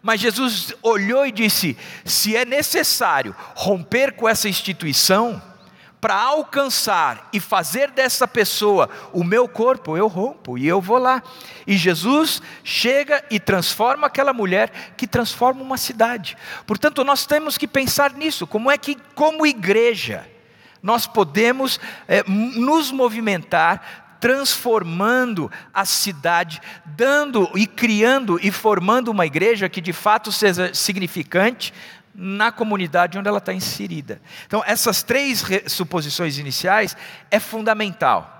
Mas 0.03 0.21
Jesus 0.21 0.71
olhou 0.83 1.25
e 1.25 1.31
disse: 1.31 1.75
se 2.05 2.35
é 2.35 2.45
necessário 2.45 3.35
romper 3.55 4.13
com 4.13 4.29
essa 4.29 4.47
instituição, 4.47 5.41
para 6.01 6.15
alcançar 6.15 7.29
e 7.31 7.39
fazer 7.39 7.91
dessa 7.91 8.27
pessoa 8.27 8.89
o 9.13 9.23
meu 9.23 9.47
corpo, 9.47 9.95
eu 9.95 10.07
rompo 10.07 10.57
e 10.57 10.67
eu 10.67 10.81
vou 10.81 10.97
lá. 10.97 11.21
E 11.67 11.77
Jesus 11.77 12.41
chega 12.63 13.23
e 13.29 13.39
transforma 13.39 14.07
aquela 14.07 14.33
mulher 14.33 14.93
que 14.97 15.05
transforma 15.05 15.61
uma 15.61 15.77
cidade. 15.77 16.35
Portanto, 16.65 17.03
nós 17.03 17.27
temos 17.27 17.55
que 17.55 17.67
pensar 17.67 18.13
nisso, 18.13 18.47
como 18.47 18.71
é 18.71 18.79
que, 18.79 18.97
como 19.13 19.45
igreja, 19.45 20.27
nós 20.81 21.05
podemos 21.05 21.79
é, 22.07 22.23
nos 22.27 22.91
movimentar 22.91 23.99
transformando 24.19 25.51
a 25.73 25.83
cidade, 25.83 26.61
dando 26.85 27.49
e 27.55 27.65
criando 27.65 28.39
e 28.41 28.51
formando 28.51 29.09
uma 29.09 29.25
igreja 29.25 29.67
que 29.67 29.81
de 29.81 29.91
fato 29.91 30.31
seja 30.31 30.71
significante 30.75 31.73
na 32.13 32.51
comunidade 32.51 33.17
onde 33.17 33.27
ela 33.27 33.37
está 33.37 33.53
inserida. 33.53 34.21
Então, 34.45 34.63
essas 34.65 35.03
três 35.03 35.43
suposições 35.67 36.37
iniciais 36.37 36.95
é 37.29 37.39
fundamental. 37.39 38.39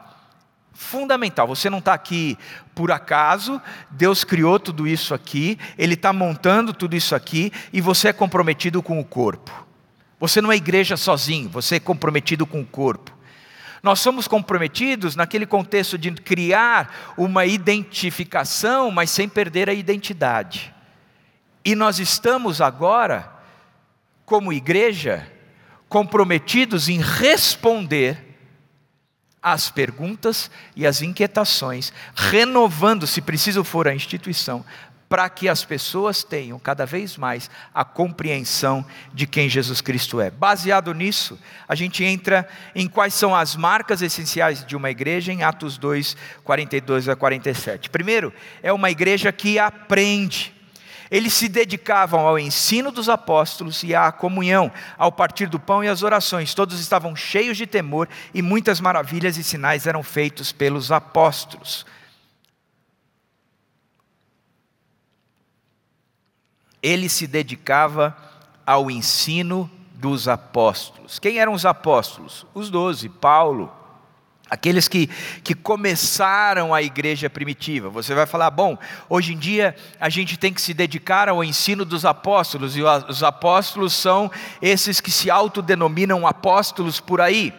Fundamental, 0.73 1.47
você 1.47 1.69
não 1.69 1.79
está 1.79 1.93
aqui 1.93 2.37
por 2.73 2.91
acaso, 2.91 3.61
Deus 3.89 4.23
criou 4.23 4.59
tudo 4.59 4.87
isso 4.87 5.13
aqui, 5.13 5.57
Ele 5.77 5.93
está 5.93 6.11
montando 6.13 6.73
tudo 6.73 6.95
isso 6.95 7.13
aqui 7.13 7.51
e 7.71 7.81
você 7.81 8.07
é 8.07 8.13
comprometido 8.13 8.81
com 8.81 8.99
o 8.99 9.05
corpo. 9.05 9.67
Você 10.19 10.41
não 10.41 10.51
é 10.51 10.55
igreja 10.55 10.95
sozinho, 10.95 11.49
você 11.49 11.75
é 11.75 11.79
comprometido 11.79 12.45
com 12.45 12.61
o 12.61 12.65
corpo. 12.65 13.11
Nós 13.83 13.99
somos 13.99 14.27
comprometidos 14.27 15.15
naquele 15.15 15.45
contexto 15.45 15.97
de 15.97 16.11
criar 16.11 17.13
uma 17.17 17.45
identificação, 17.45 18.91
mas 18.91 19.09
sem 19.09 19.27
perder 19.27 19.69
a 19.69 19.73
identidade. 19.73 20.73
E 21.65 21.75
nós 21.75 21.99
estamos 21.99 22.61
agora 22.61 23.30
como 24.31 24.53
igreja, 24.53 25.29
comprometidos 25.89 26.87
em 26.87 27.01
responder 27.01 28.37
às 29.43 29.69
perguntas 29.69 30.49
e 30.73 30.87
às 30.87 31.01
inquietações, 31.01 31.91
renovando, 32.15 33.05
se 33.05 33.19
preciso 33.19 33.61
for, 33.65 33.89
a 33.89 33.93
instituição, 33.93 34.63
para 35.09 35.29
que 35.29 35.49
as 35.49 35.65
pessoas 35.65 36.23
tenham 36.23 36.57
cada 36.57 36.85
vez 36.85 37.17
mais 37.17 37.51
a 37.73 37.83
compreensão 37.83 38.85
de 39.13 39.27
quem 39.27 39.49
Jesus 39.49 39.81
Cristo 39.81 40.21
é. 40.21 40.31
Baseado 40.31 40.93
nisso, 40.93 41.37
a 41.67 41.75
gente 41.75 42.01
entra 42.01 42.47
em 42.73 42.87
quais 42.87 43.13
são 43.13 43.35
as 43.35 43.57
marcas 43.57 44.01
essenciais 44.01 44.65
de 44.65 44.77
uma 44.77 44.89
igreja 44.89 45.33
em 45.33 45.43
Atos 45.43 45.77
2, 45.77 46.15
42 46.45 47.09
a 47.09 47.17
47. 47.17 47.89
Primeiro, 47.89 48.33
é 48.63 48.71
uma 48.71 48.89
igreja 48.89 49.29
que 49.33 49.59
aprende. 49.59 50.60
Eles 51.11 51.33
se 51.33 51.49
dedicavam 51.49 52.25
ao 52.25 52.39
ensino 52.39 52.89
dos 52.89 53.09
apóstolos 53.09 53.83
e 53.83 53.93
à 53.93 54.09
comunhão, 54.13 54.71
ao 54.97 55.11
partir 55.11 55.47
do 55.47 55.59
pão 55.59 55.83
e 55.83 55.89
às 55.89 56.03
orações. 56.03 56.53
Todos 56.55 56.79
estavam 56.79 57.13
cheios 57.17 57.57
de 57.57 57.67
temor 57.67 58.07
e 58.33 58.41
muitas 58.41 58.79
maravilhas 58.79 59.35
e 59.35 59.43
sinais 59.43 59.85
eram 59.85 60.01
feitos 60.01 60.53
pelos 60.53 60.89
apóstolos. 60.89 61.85
Ele 66.81 67.09
se 67.09 67.27
dedicava 67.27 68.15
ao 68.65 68.89
ensino 68.89 69.69
dos 69.95 70.29
apóstolos. 70.29 71.19
Quem 71.19 71.39
eram 71.39 71.51
os 71.51 71.65
apóstolos? 71.65 72.45
Os 72.53 72.69
doze: 72.69 73.09
Paulo, 73.09 73.71
aqueles 74.51 74.89
que, 74.89 75.09
que 75.45 75.55
começaram 75.55 76.73
a 76.73 76.81
igreja 76.81 77.29
primitiva. 77.29 77.89
Você 77.89 78.13
vai 78.13 78.25
falar, 78.25 78.51
bom, 78.51 78.77
hoje 79.09 79.33
em 79.33 79.37
dia 79.37 79.73
a 79.97 80.09
gente 80.09 80.37
tem 80.37 80.53
que 80.53 80.61
se 80.61 80.73
dedicar 80.73 81.29
ao 81.29 81.41
ensino 81.41 81.85
dos 81.85 82.03
apóstolos, 82.03 82.75
e 82.75 82.81
os 82.83 83.23
apóstolos 83.23 83.93
são 83.93 84.29
esses 84.61 84.99
que 84.99 85.09
se 85.09 85.31
autodenominam 85.31 86.27
apóstolos 86.27 86.99
por 86.99 87.21
aí. 87.21 87.53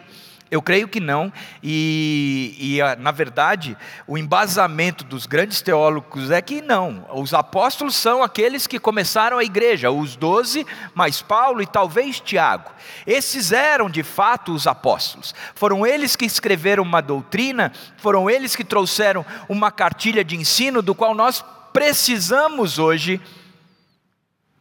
Eu 0.53 0.61
creio 0.61 0.87
que 0.87 0.99
não, 0.99 1.33
e, 1.63 2.55
e, 2.59 2.79
ah, 2.79 2.95
na 2.95 3.09
verdade 3.09 3.75
o 4.05 4.19
embasamento 4.19 5.03
dos 5.03 5.25
grandes 5.25 5.63
teólogos 5.63 6.29
é 6.29 6.43
que 6.43 6.61
não. 6.61 7.07
Os 7.11 7.33
apóstolos 7.33 7.95
são 7.95 8.21
aqueles 8.21 8.67
que 8.67 8.77
começaram 8.77 9.39
a 9.39 9.43
igreja, 9.43 9.89
os 9.89 10.15
doze, 10.15 10.63
mais 10.93 11.23
Paulo 11.23 11.59
e 11.59 11.65
talvez 11.65 12.19
Tiago. 12.19 12.69
Esses 13.07 13.51
eram 13.51 13.89
de 13.89 14.03
fato 14.03 14.53
os 14.53 14.67
apóstolos. 14.67 15.33
Foram 15.55 15.87
eles 15.87 16.15
que 16.15 16.25
escreveram 16.25 16.83
uma 16.83 17.01
doutrina, 17.01 17.73
foram 17.97 18.29
eles 18.29 18.55
que 18.55 18.63
trouxeram 18.63 19.25
uma 19.49 19.71
cartilha 19.71 20.23
de 20.23 20.35
ensino 20.35 20.83
do 20.83 20.93
qual 20.93 21.15
nós 21.15 21.43
precisamos 21.73 22.77
hoje 22.77 23.19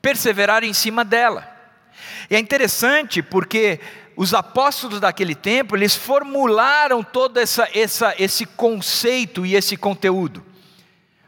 perseverar 0.01 0.65
em 0.65 0.73
cima 0.73 1.05
dela. 1.05 1.47
E 2.31 2.35
é 2.35 2.39
interessante 2.39 3.23
porque 3.23 3.79
os 4.17 4.35
apóstolos 4.35 5.01
daquele 5.01 5.35
tempo, 5.35 5.77
eles 5.77 5.95
formularam 5.95 7.03
todo 7.03 7.39
essa, 7.39 7.69
essa, 7.75 8.15
esse 8.19 8.45
conceito 8.45 9.47
e 9.47 9.55
esse 9.55 9.77
conteúdo. 9.77 10.45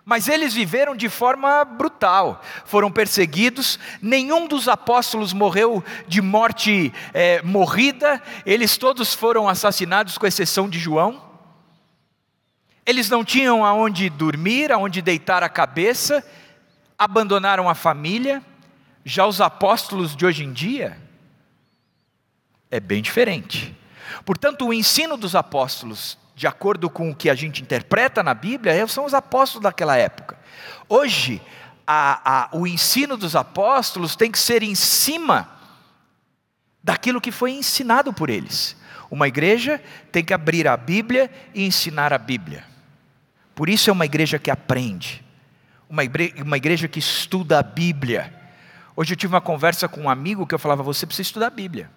Mas 0.04 0.28
eles 0.28 0.52
viveram 0.52 0.94
de 0.94 1.08
forma 1.08 1.64
brutal, 1.64 2.42
foram 2.66 2.90
perseguidos, 2.90 3.78
nenhum 4.02 4.46
dos 4.46 4.68
apóstolos 4.68 5.32
morreu 5.32 5.82
de 6.06 6.20
morte 6.20 6.92
é, 7.14 7.40
morrida, 7.40 8.22
eles 8.44 8.76
todos 8.76 9.14
foram 9.14 9.48
assassinados, 9.48 10.18
com 10.18 10.26
exceção 10.26 10.68
de 10.68 10.78
João. 10.78 11.22
Eles 12.84 13.08
não 13.08 13.24
tinham 13.24 13.64
aonde 13.64 14.10
dormir, 14.10 14.70
aonde 14.70 15.00
deitar 15.00 15.42
a 15.42 15.48
cabeça, 15.48 16.22
abandonaram 16.98 17.66
a 17.66 17.74
família. 17.74 18.42
Já 19.06 19.26
os 19.26 19.40
apóstolos 19.40 20.14
de 20.14 20.26
hoje 20.26 20.44
em 20.44 20.52
dia, 20.52 20.98
é 22.74 22.80
bem 22.80 23.00
diferente. 23.00 23.72
Portanto, 24.24 24.66
o 24.66 24.74
ensino 24.74 25.16
dos 25.16 25.36
apóstolos, 25.36 26.18
de 26.34 26.48
acordo 26.48 26.90
com 26.90 27.08
o 27.08 27.14
que 27.14 27.30
a 27.30 27.34
gente 27.34 27.62
interpreta 27.62 28.20
na 28.20 28.34
Bíblia, 28.34 28.72
é, 28.72 28.84
são 28.88 29.04
os 29.04 29.14
apóstolos 29.14 29.62
daquela 29.62 29.96
época. 29.96 30.36
Hoje, 30.88 31.40
a, 31.86 32.46
a, 32.46 32.48
o 32.52 32.66
ensino 32.66 33.16
dos 33.16 33.36
apóstolos 33.36 34.16
tem 34.16 34.28
que 34.28 34.38
ser 34.40 34.64
em 34.64 34.74
cima 34.74 35.48
daquilo 36.82 37.20
que 37.20 37.30
foi 37.30 37.52
ensinado 37.52 38.12
por 38.12 38.28
eles. 38.28 38.76
Uma 39.08 39.28
igreja 39.28 39.80
tem 40.10 40.24
que 40.24 40.34
abrir 40.34 40.66
a 40.66 40.76
Bíblia 40.76 41.30
e 41.54 41.64
ensinar 41.64 42.12
a 42.12 42.18
Bíblia. 42.18 42.64
Por 43.54 43.68
isso 43.68 43.88
é 43.88 43.92
uma 43.92 44.04
igreja 44.04 44.36
que 44.36 44.50
aprende, 44.50 45.24
uma 45.88 46.02
igreja, 46.02 46.42
uma 46.42 46.56
igreja 46.56 46.88
que 46.88 46.98
estuda 46.98 47.60
a 47.60 47.62
Bíblia. 47.62 48.34
Hoje 48.96 49.12
eu 49.12 49.16
tive 49.16 49.32
uma 49.32 49.40
conversa 49.40 49.86
com 49.86 50.00
um 50.02 50.10
amigo 50.10 50.44
que 50.44 50.56
eu 50.56 50.58
falava: 50.58 50.82
você 50.82 51.06
precisa 51.06 51.28
estudar 51.28 51.46
a 51.46 51.50
Bíblia 51.50 51.88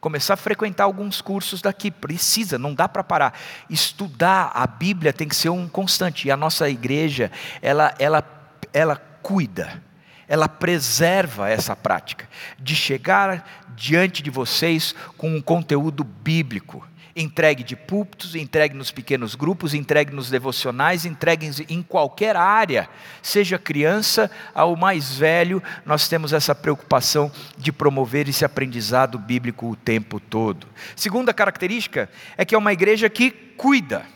começar 0.00 0.34
a 0.34 0.36
frequentar 0.36 0.84
alguns 0.84 1.20
cursos 1.20 1.60
daqui, 1.60 1.90
precisa, 1.90 2.58
não 2.58 2.74
dá 2.74 2.88
para 2.88 3.04
parar. 3.04 3.38
Estudar 3.68 4.50
a 4.54 4.66
Bíblia 4.66 5.12
tem 5.12 5.28
que 5.28 5.36
ser 5.36 5.48
um 5.48 5.68
constante. 5.68 6.28
E 6.28 6.30
a 6.30 6.36
nossa 6.36 6.68
igreja, 6.68 7.30
ela, 7.60 7.94
ela, 7.98 8.24
ela 8.72 8.96
cuida, 9.22 9.82
ela 10.26 10.48
preserva 10.48 11.48
essa 11.48 11.74
prática 11.74 12.28
de 12.58 12.74
chegar 12.76 13.66
diante 13.74 14.22
de 14.22 14.30
vocês 14.30 14.94
com 15.16 15.34
um 15.34 15.40
conteúdo 15.40 16.04
bíblico 16.04 16.86
entregue 17.18 17.64
de 17.64 17.74
púlpitos, 17.74 18.36
entregue 18.36 18.76
nos 18.76 18.92
pequenos 18.92 19.34
grupos, 19.34 19.74
entregue 19.74 20.14
nos 20.14 20.30
devocionais, 20.30 21.04
entregue 21.04 21.50
em 21.68 21.82
qualquer 21.82 22.36
área, 22.36 22.88
seja 23.20 23.58
criança 23.58 24.30
ao 24.54 24.76
mais 24.76 25.16
velho, 25.16 25.60
nós 25.84 26.08
temos 26.08 26.32
essa 26.32 26.54
preocupação 26.54 27.30
de 27.56 27.72
promover 27.72 28.28
esse 28.28 28.44
aprendizado 28.44 29.18
bíblico 29.18 29.68
o 29.68 29.76
tempo 29.76 30.20
todo. 30.20 30.68
Segunda 30.94 31.34
característica 31.34 32.08
é 32.36 32.44
que 32.44 32.54
é 32.54 32.58
uma 32.58 32.72
igreja 32.72 33.10
que 33.10 33.30
cuida. 33.30 34.06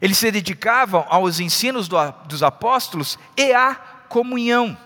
Eles 0.00 0.18
se 0.18 0.30
dedicavam 0.32 1.06
aos 1.08 1.38
ensinos 1.38 1.88
dos 2.26 2.42
apóstolos 2.42 3.16
e 3.36 3.52
à 3.52 3.76
comunhão. 4.08 4.76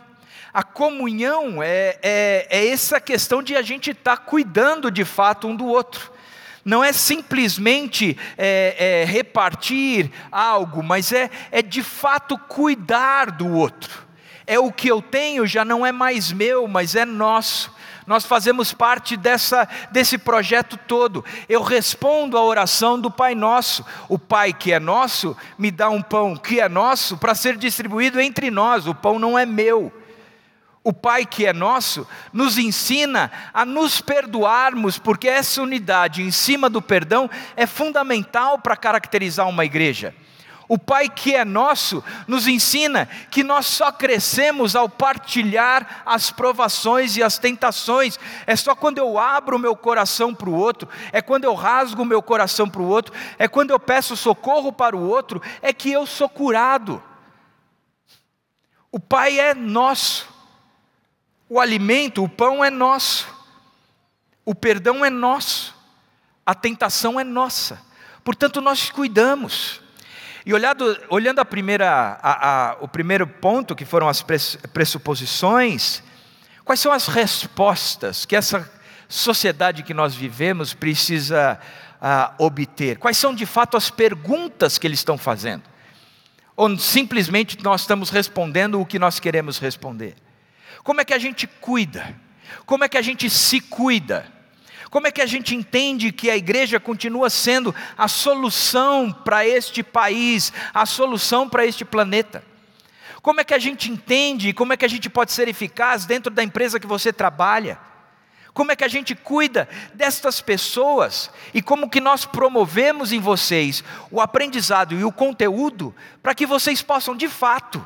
A 0.53 0.63
comunhão 0.63 1.63
é, 1.63 1.99
é, 2.03 2.47
é 2.51 2.69
essa 2.69 3.01
questão 3.01 3.43
de 3.43 3.57
a 3.57 3.63
gente 3.63 3.93
estar 3.93 4.17
tá 4.19 4.23
cuidando 4.23 4.91
de 4.91 5.07
fato 5.07 5.49
um 5.49 5.57
do 5.57 5.67
outro 5.67 6.16
não 6.67 6.83
é 6.83 6.93
simplesmente 6.93 8.19
é, 8.37 8.75
é, 8.77 9.05
repartir 9.05 10.11
algo, 10.33 10.83
mas 10.83 11.13
é, 11.13 11.31
é 11.53 11.63
de 11.63 11.81
fato 11.81 12.37
cuidar 12.37 13.31
do 13.31 13.49
outro. 13.53 14.05
É 14.45 14.59
o 14.59 14.73
que 14.73 14.89
eu 14.89 15.01
tenho, 15.01 15.47
já 15.47 15.65
não 15.65 15.87
é 15.87 15.93
mais 15.93 16.33
meu, 16.33 16.67
mas 16.67 16.97
é 16.97 17.05
nosso. 17.05 17.73
Nós 18.05 18.25
fazemos 18.25 18.73
parte 18.73 19.17
dessa, 19.17 19.69
desse 19.93 20.19
projeto 20.19 20.77
todo. 20.89 21.25
Eu 21.49 21.63
respondo 21.63 22.37
à 22.37 22.43
oração 22.43 23.01
do 23.01 23.13
Pai 23.13 23.37
Nosso. 23.37 23.85
O 24.09 24.19
Pai 24.19 24.53
que 24.53 24.73
é 24.73 24.81
nosso 24.81 25.37
me 25.57 25.71
dá 25.71 25.89
um 25.89 26.03
pão 26.03 26.37
que 26.37 26.61
é 26.61 26.69
nosso 26.69 27.17
para 27.17 27.35
ser 27.35 27.57
distribuído 27.57 28.21
entre 28.21 28.51
nós. 28.51 28.89
O 28.89 28.95
pão 28.95 29.21
não 29.21 29.39
é 29.39 29.47
meu 29.47 29.93
o 30.87 30.93
Pai 30.93 31.27
que 31.27 31.45
é 31.45 31.53
nosso, 31.53 32.07
nos 32.33 32.59
ensina 32.59 33.33
a 33.53 33.65
nos 33.65 34.01
perdoarmos, 34.01 35.01
porque 35.01 35.27
essa 35.27 35.61
unidade 35.61 36.23
em 36.23 36.31
cima 36.31 36.71
do 36.71 36.81
perdão 36.81 37.29
é 37.57 37.67
fundamental 37.67 38.61
para 38.61 38.77
caracterizar 38.77 39.49
uma 39.49 39.65
igreja. 39.65 40.15
O 40.69 40.79
Pai 40.79 41.09
que 41.09 41.35
é 41.35 41.45
nosso 41.45 42.05
nos 42.29 42.47
ensina 42.47 43.09
que 43.33 43.43
nós 43.43 43.67
só 43.67 43.91
crescemos 43.91 44.77
ao 44.77 44.89
partilhar 44.89 46.05
as 46.07 46.31
provações 46.31 47.17
e 47.17 47.23
as 47.23 47.37
tentações. 47.37 48.17
É 48.47 48.55
só 48.55 48.73
quando 48.77 48.99
eu 48.99 49.19
abro 49.19 49.57
o 49.57 49.61
meu 49.61 49.75
coração 49.75 50.33
para 50.33 50.49
o 50.49 50.55
outro, 50.55 50.89
é 51.11 51.21
quando 51.21 51.43
eu 51.43 51.55
rasgo 51.55 52.03
o 52.03 52.07
meu 52.07 52.23
coração 52.23 52.71
para 52.71 52.83
o 52.83 52.87
outro, 52.87 53.13
é 53.41 53.49
quando 53.49 53.73
eu 53.73 53.81
peço 53.81 54.17
socorro 54.17 54.73
para 54.73 54.97
o 54.97 55.09
outro, 55.09 55.43
é 55.61 55.73
que 55.73 55.91
eu 55.91 56.07
sou 56.07 56.29
curado. 56.29 57.03
O 58.93 59.01
Pai 59.01 59.41
é 59.41 59.53
nosso. 59.53 60.36
O 61.49 61.61
alimento, 61.61 62.25
o 62.25 62.29
pão 62.29 62.65
é 62.65 62.71
nosso, 62.71 63.29
o 64.45 64.53
perdão 64.53 65.05
é 65.05 65.11
nosso, 65.11 65.75
a 66.45 66.55
tentação 66.55 67.21
é 67.21 67.25
nossa, 67.25 67.81
portanto 68.25 68.61
nós 68.61 68.91
cuidamos. 68.91 69.81
E 70.45 70.53
olhado, 70.53 70.97
olhando 71.09 71.41
a 71.41 71.45
primeira, 71.45 72.19
a, 72.23 72.71
a, 72.71 72.77
o 72.81 72.89
primeiro 72.89 73.27
ponto, 73.27 73.75
que 73.75 73.85
foram 73.85 74.09
as 74.09 74.25
pressuposições, 74.73 76.03
quais 76.65 76.81
são 76.81 76.93
as 76.93 77.07
respostas 77.07 78.25
que 78.25 78.35
essa 78.35 78.69
sociedade 79.09 79.83
que 79.83 79.95
nós 79.95 80.15
vivemos 80.15 80.75
precisa 80.75 81.61
a, 82.01 82.35
obter? 82.39 82.99
Quais 82.99 83.17
são 83.17 83.35
de 83.35 83.47
fato 83.47 83.77
as 83.77 83.91
perguntas 83.91 84.79
que 84.79 84.87
eles 84.87 85.01
estão 85.01 85.17
fazendo? 85.17 85.65
Ou 86.57 86.77
simplesmente 86.79 87.63
nós 87.63 87.83
estamos 87.83 88.11
respondendo 88.11 88.81
o 88.81 88.87
que 88.87 88.99
nós 88.99 89.21
queremos 89.21 89.59
responder? 89.59 90.15
Como 90.87 91.01
é 91.01 91.05
que 91.05 91.13
a 91.13 91.19
gente 91.19 91.49
cuida? 91.49 92.15
Como 92.65 92.85
é 92.85 92.89
que 92.89 92.97
a 92.97 93.03
gente 93.03 93.29
se 93.29 93.61
cuida? 93.61 94.25
Como 94.89 95.09
é 95.09 95.11
que 95.11 95.21
a 95.21 95.27
gente 95.27 95.53
entende 95.53 96.13
que 96.13 96.31
a 96.31 96.37
igreja 96.37 96.79
continua 96.79 97.29
sendo 97.29 97.75
a 97.99 98.07
solução 98.07 99.11
para 99.11 99.45
este 99.45 99.83
país, 99.83 100.53
a 100.73 100.87
solução 100.87 101.49
para 101.49 101.67
este 101.67 101.85
planeta? 101.85 102.45
Como 103.21 103.41
é 103.41 103.45
que 103.45 103.53
a 103.53 103.59
gente 103.59 103.91
entende, 103.91 104.53
como 104.53 104.75
é 104.75 104.77
que 104.77 104.85
a 104.85 104.89
gente 104.89 105.11
pode 105.11 105.33
ser 105.33 105.49
eficaz 105.49 106.07
dentro 106.07 106.33
da 106.33 106.45
empresa 106.45 106.79
que 106.79 106.87
você 106.87 107.13
trabalha? 107.13 107.81
Como 108.55 108.71
é 108.71 108.77
que 108.77 108.85
a 108.85 108.89
gente 108.89 109.13
cuida 109.13 109.69
destas 109.93 110.41
pessoas 110.41 111.33
e 111.53 111.61
como 111.61 111.91
que 111.91 112.01
nós 112.01 112.25
promovemos 112.25 113.11
em 113.11 113.19
vocês 113.19 113.83
o 114.09 114.21
aprendizado 114.21 114.95
e 114.95 115.03
o 115.03 115.11
conteúdo 115.11 115.93
para 116.23 116.33
que 116.33 116.47
vocês 116.47 116.81
possam 116.81 117.17
de 117.17 117.27
fato 117.27 117.85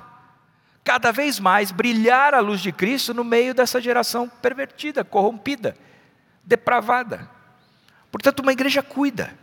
cada 0.84 1.12
vez 1.12 1.38
mais 1.38 1.70
brilhar 1.70 2.34
a 2.34 2.40
luz 2.40 2.60
de 2.60 2.72
Cristo 2.72 3.12
no 3.12 3.24
meio 3.24 3.54
dessa 3.54 3.80
geração 3.80 4.28
pervertida, 4.28 5.04
corrompida, 5.04 5.76
depravada. 6.44 7.28
Portanto, 8.10 8.40
uma 8.40 8.52
igreja 8.52 8.82
cuida. 8.82 9.38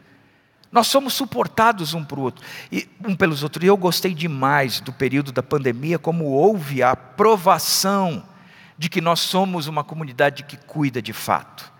Nós 0.71 0.87
somos 0.87 1.13
suportados 1.13 1.93
um 1.93 2.03
para 2.03 2.19
o 2.19 2.23
outro, 2.23 2.45
e, 2.71 2.89
um 3.05 3.15
pelos 3.15 3.41
outros. 3.43 3.63
E 3.63 3.67
eu 3.67 3.77
gostei 3.77 4.13
demais 4.13 4.81
do 4.81 4.91
período 4.91 5.31
da 5.31 5.41
pandemia, 5.41 5.97
como 5.97 6.25
houve 6.25 6.83
a 6.83 6.91
aprovação 6.91 8.27
de 8.77 8.89
que 8.89 8.99
nós 8.99 9.21
somos 9.21 9.67
uma 9.67 9.83
comunidade 9.83 10.43
que 10.43 10.57
cuida 10.57 11.01
de 11.01 11.13
fato. 11.13 11.71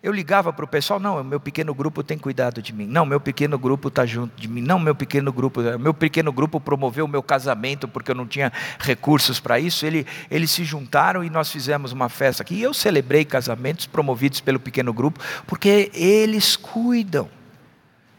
Eu 0.00 0.12
ligava 0.12 0.52
para 0.52 0.64
o 0.64 0.68
pessoal, 0.68 1.00
não, 1.00 1.24
meu 1.24 1.40
pequeno 1.40 1.74
grupo 1.74 2.04
tem 2.04 2.16
cuidado 2.16 2.62
de 2.62 2.72
mim. 2.72 2.86
Não, 2.86 3.04
meu 3.04 3.18
pequeno 3.18 3.58
grupo 3.58 3.88
está 3.88 4.06
junto 4.06 4.40
de 4.40 4.46
mim. 4.46 4.60
Não, 4.60 4.78
meu 4.78 4.94
pequeno 4.94 5.32
grupo, 5.32 5.60
meu 5.60 5.92
pequeno 5.92 6.30
grupo 6.30 6.60
promoveu 6.60 7.04
o 7.04 7.08
meu 7.08 7.20
casamento 7.20 7.88
porque 7.88 8.12
eu 8.12 8.14
não 8.14 8.24
tinha 8.24 8.52
recursos 8.78 9.40
para 9.40 9.58
isso. 9.58 9.84
Ele, 9.84 10.06
eles 10.30 10.52
se 10.52 10.62
juntaram 10.62 11.24
e 11.24 11.30
nós 11.30 11.50
fizemos 11.50 11.90
uma 11.90 12.08
festa 12.08 12.44
aqui. 12.44 12.54
E 12.54 12.62
eu 12.62 12.72
celebrei 12.72 13.24
casamentos 13.24 13.86
promovidos 13.86 14.40
pelo 14.40 14.60
pequeno 14.60 14.92
grupo 14.92 15.20
porque 15.48 15.90
eles 15.92 16.54
cuidam 16.54 17.28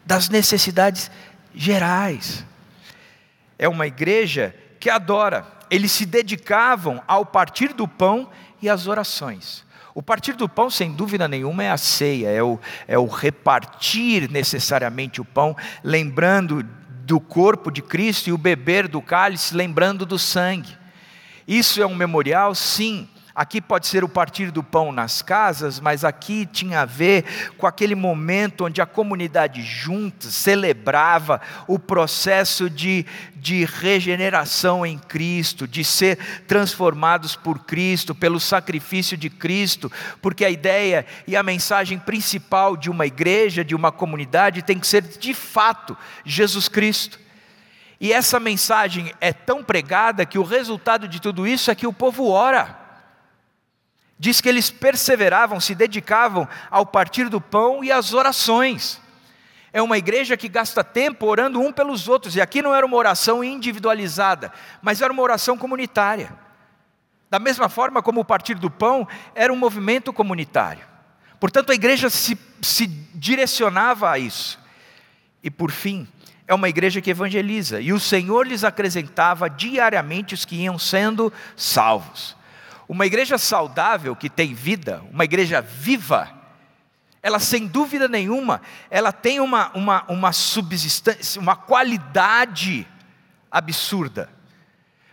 das 0.04 0.28
necessidades 0.28 1.10
gerais. 1.54 2.44
É 3.58 3.66
uma 3.66 3.86
igreja 3.86 4.54
que 4.78 4.90
adora. 4.90 5.46
Eles 5.70 5.92
se 5.92 6.04
dedicavam 6.04 7.02
ao 7.08 7.24
partir 7.24 7.72
do 7.72 7.88
pão 7.88 8.28
e 8.60 8.68
às 8.68 8.86
orações. 8.86 9.64
O 9.94 10.02
partir 10.02 10.34
do 10.34 10.48
pão, 10.48 10.70
sem 10.70 10.92
dúvida 10.92 11.26
nenhuma, 11.26 11.64
é 11.64 11.70
a 11.70 11.76
ceia, 11.76 12.28
é 12.28 12.42
o, 12.42 12.58
é 12.86 12.98
o 12.98 13.06
repartir 13.06 14.30
necessariamente 14.30 15.20
o 15.20 15.24
pão, 15.24 15.56
lembrando 15.82 16.62
do 16.62 17.18
corpo 17.18 17.70
de 17.70 17.82
Cristo, 17.82 18.28
e 18.28 18.32
o 18.32 18.38
beber 18.38 18.86
do 18.86 19.02
cálice, 19.02 19.54
lembrando 19.54 20.06
do 20.06 20.18
sangue. 20.18 20.78
Isso 21.46 21.82
é 21.82 21.86
um 21.86 21.94
memorial? 21.94 22.54
Sim. 22.54 23.08
Aqui 23.34 23.60
pode 23.60 23.86
ser 23.86 24.02
o 24.02 24.08
partir 24.08 24.50
do 24.50 24.62
pão 24.62 24.90
nas 24.90 25.22
casas, 25.22 25.78
mas 25.78 26.04
aqui 26.04 26.44
tinha 26.46 26.80
a 26.80 26.84
ver 26.84 27.24
com 27.56 27.66
aquele 27.66 27.94
momento 27.94 28.64
onde 28.64 28.80
a 28.82 28.86
comunidade 28.86 29.62
junta 29.62 30.28
celebrava 30.28 31.40
o 31.68 31.78
processo 31.78 32.68
de, 32.68 33.06
de 33.36 33.64
regeneração 33.64 34.84
em 34.84 34.98
Cristo, 34.98 35.68
de 35.68 35.84
ser 35.84 36.18
transformados 36.48 37.36
por 37.36 37.60
Cristo, 37.60 38.14
pelo 38.14 38.40
sacrifício 38.40 39.16
de 39.16 39.30
Cristo, 39.30 39.90
porque 40.20 40.44
a 40.44 40.50
ideia 40.50 41.06
e 41.26 41.36
a 41.36 41.42
mensagem 41.42 41.98
principal 41.98 42.76
de 42.76 42.90
uma 42.90 43.06
igreja, 43.06 43.64
de 43.64 43.76
uma 43.76 43.92
comunidade, 43.92 44.62
tem 44.62 44.78
que 44.78 44.86
ser 44.86 45.02
de 45.02 45.32
fato 45.34 45.96
Jesus 46.24 46.68
Cristo. 46.68 47.18
E 48.00 48.12
essa 48.12 48.40
mensagem 48.40 49.12
é 49.20 49.32
tão 49.32 49.62
pregada 49.62 50.24
que 50.24 50.38
o 50.38 50.42
resultado 50.42 51.06
de 51.06 51.20
tudo 51.20 51.46
isso 51.46 51.70
é 51.70 51.74
que 51.74 51.86
o 51.86 51.92
povo 51.92 52.28
ora. 52.28 52.89
Diz 54.20 54.38
que 54.38 54.50
eles 54.50 54.68
perseveravam, 54.70 55.58
se 55.58 55.74
dedicavam 55.74 56.46
ao 56.70 56.84
partir 56.84 57.30
do 57.30 57.40
pão 57.40 57.82
e 57.82 57.90
às 57.90 58.12
orações. 58.12 59.00
É 59.72 59.80
uma 59.80 59.96
igreja 59.96 60.36
que 60.36 60.46
gasta 60.46 60.84
tempo 60.84 61.24
orando 61.24 61.58
um 61.58 61.72
pelos 61.72 62.06
outros, 62.06 62.36
e 62.36 62.40
aqui 62.40 62.60
não 62.60 62.74
era 62.74 62.84
uma 62.84 62.98
oração 62.98 63.42
individualizada, 63.42 64.52
mas 64.82 65.00
era 65.00 65.10
uma 65.10 65.22
oração 65.22 65.56
comunitária. 65.56 66.38
Da 67.30 67.38
mesma 67.38 67.70
forma 67.70 68.02
como 68.02 68.20
o 68.20 68.24
partir 68.24 68.56
do 68.56 68.70
pão 68.70 69.08
era 69.34 69.50
um 69.50 69.56
movimento 69.56 70.12
comunitário. 70.12 70.84
Portanto, 71.40 71.72
a 71.72 71.74
igreja 71.74 72.10
se, 72.10 72.38
se 72.60 72.86
direcionava 73.14 74.10
a 74.10 74.18
isso. 74.18 74.60
E 75.42 75.50
por 75.50 75.70
fim, 75.70 76.06
é 76.46 76.52
uma 76.52 76.68
igreja 76.68 77.00
que 77.00 77.08
evangeliza, 77.08 77.80
e 77.80 77.90
o 77.90 77.98
Senhor 77.98 78.46
lhes 78.46 78.64
acrescentava 78.64 79.48
diariamente 79.48 80.34
os 80.34 80.44
que 80.44 80.56
iam 80.56 80.78
sendo 80.78 81.32
salvos. 81.56 82.38
Uma 82.90 83.06
igreja 83.06 83.38
saudável, 83.38 84.16
que 84.16 84.28
tem 84.28 84.52
vida, 84.52 85.00
uma 85.12 85.22
igreja 85.22 85.60
viva, 85.60 86.28
ela 87.22 87.38
sem 87.38 87.68
dúvida 87.68 88.08
nenhuma, 88.08 88.60
ela 88.90 89.12
tem 89.12 89.38
uma, 89.38 89.70
uma, 89.76 90.04
uma 90.08 90.32
subsistência, 90.32 91.40
uma 91.40 91.54
qualidade 91.54 92.84
absurda. 93.48 94.28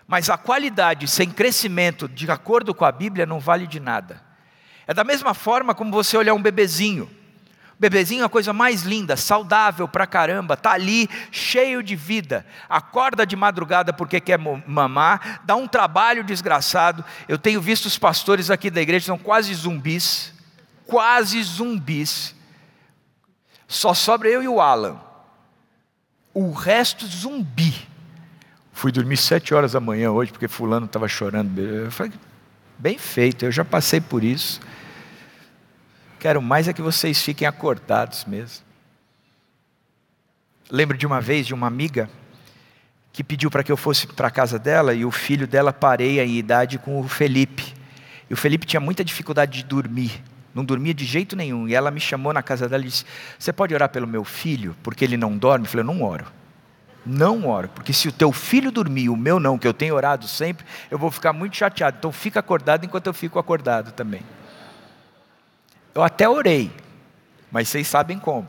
Mas 0.08 0.28
a 0.28 0.40
qualidade 0.40 1.08
sem 1.08 1.30
crescimento, 1.30 2.10
de 2.10 2.32
acordo 2.32 2.74
com 2.74 2.84
a 2.84 2.92
Bíblia, 2.92 3.28
não 3.28 3.40
vale 3.40 3.68
de 3.68 3.80
nada. 3.80 4.24
É 4.88 4.94
da 4.94 5.04
mesma 5.04 5.36
forma 5.36 5.76
como 5.76 5.92
você 5.92 6.18
olhar 6.18 6.34
um 6.34 6.42
bebezinho. 6.42 7.08
Bebezinho 7.80 8.24
é 8.24 8.26
a 8.26 8.30
coisa 8.30 8.52
mais 8.54 8.82
linda, 8.82 9.16
saudável 9.16 9.88
pra 9.88 10.08
caramba, 10.08 10.58
tá 10.58 10.72
ali 10.72 11.08
cheio 11.32 11.84
de 11.84 11.96
vida. 11.96 12.44
Acorda 12.68 13.26
de 13.26 13.36
madrugada 13.36 13.94
porque 13.94 14.20
quer 14.20 14.40
mamar, 14.40 15.42
dá 15.46 15.56
um 15.56 15.68
trabalho 15.68 16.24
desgraçado. 16.24 17.06
Eu 17.28 17.38
tenho 17.38 17.62
visto 17.62 17.86
os 17.86 17.98
pastores 17.98 18.50
aqui 18.50 18.72
da 18.72 18.82
igreja 18.82 19.06
são 19.06 19.18
quase 19.18 19.54
zumbis, 19.54 20.34
quase 20.88 21.42
zumbis. 21.44 22.34
Só 23.68 23.94
sobra 23.94 24.28
eu 24.28 24.42
e 24.42 24.48
o 24.48 24.60
Alan. 24.60 25.00
O 26.34 26.52
resto 26.52 27.06
zumbi. 27.06 27.88
Fui 28.74 28.92
dormir 28.92 29.18
sete 29.18 29.54
horas 29.54 29.74
da 29.74 29.80
manhã 29.80 30.12
hoje 30.12 30.32
porque 30.32 30.48
fulano 30.48 30.88
estava 30.88 31.08
chorando. 31.08 31.60
Eu 31.60 31.92
falei, 31.92 32.14
bem 32.78 32.98
feito, 32.98 33.46
eu 33.46 33.52
já 33.52 33.66
passei 33.66 34.02
por 34.02 34.24
isso. 34.24 34.60
Quero 36.20 36.42
mais 36.42 36.68
é 36.68 36.74
que 36.74 36.82
vocês 36.82 37.22
fiquem 37.22 37.48
acordados 37.48 38.26
mesmo. 38.26 38.66
Lembro 40.70 40.98
de 40.98 41.06
uma 41.06 41.22
vez 41.22 41.48
de 41.48 41.54
uma 41.54 41.68
amiga 41.68 42.10
que 43.14 43.24
pediu 43.24 43.50
para 43.50 43.64
que 43.64 43.72
eu 43.72 43.78
fosse 43.78 44.06
para 44.08 44.28
a 44.28 44.32
casa 44.32 44.60
dela 44.60 44.94
e 44.94 45.06
o 45.06 45.12
filho 45.12 45.48
dela 45.48 45.72
pareia 45.72 46.26
em 46.26 46.38
idade 46.38 46.78
com 46.78 47.00
o 47.00 47.08
Felipe. 47.08 47.74
E 48.30 48.34
o 48.34 48.38
Felipe 48.38 48.66
tinha 48.66 48.80
muita 48.80 49.04
dificuldade 49.04 49.60
de 49.60 49.64
dormir, 49.64 50.24
não 50.54 50.66
dormia 50.66 50.94
de 50.94 51.06
jeito 51.06 51.36
nenhum. 51.36 51.68
E 51.68 51.74
ela 51.74 51.90
me 51.90 52.00
chamou 52.00 52.34
na 52.34 52.44
casa 52.44 52.68
dela 52.68 52.84
e 52.84 52.88
disse: 52.88 53.06
Você 53.40 53.54
pode 53.54 53.74
orar 53.74 53.90
pelo 53.90 54.06
meu 54.06 54.24
filho, 54.24 54.76
porque 54.84 55.06
ele 55.06 55.18
não 55.18 55.38
dorme? 55.38 55.66
Eu 55.66 55.70
falei: 55.72 55.82
Eu 55.82 55.94
não 55.94 56.04
oro. 56.04 56.26
Não 57.06 57.48
oro, 57.48 57.70
porque 57.70 57.94
se 57.94 58.10
o 58.10 58.12
teu 58.12 58.34
filho 58.34 58.70
dormir, 58.70 59.08
o 59.08 59.16
meu 59.16 59.40
não, 59.40 59.58
que 59.58 59.66
eu 59.66 59.74
tenho 59.74 59.96
orado 59.96 60.28
sempre, 60.28 60.66
eu 60.92 60.98
vou 60.98 61.10
ficar 61.10 61.32
muito 61.32 61.56
chateado. 61.56 61.96
Então 61.98 62.12
fica 62.12 62.42
acordado 62.42 62.86
enquanto 62.86 63.08
eu 63.08 63.14
fico 63.14 63.40
acordado 63.40 63.94
também. 63.94 64.22
Eu 65.98 66.04
até 66.04 66.30
orei, 66.30 66.72
mas 67.50 67.70
vocês 67.70 67.88
sabem 67.88 68.20
como. 68.20 68.48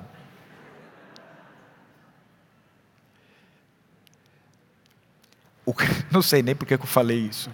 O, 5.64 5.72
não 6.12 6.20
sei 6.20 6.42
nem 6.42 6.54
porque 6.54 6.76
que 6.76 6.84
eu 6.84 6.86
falei 6.86 7.20
isso. 7.20 7.50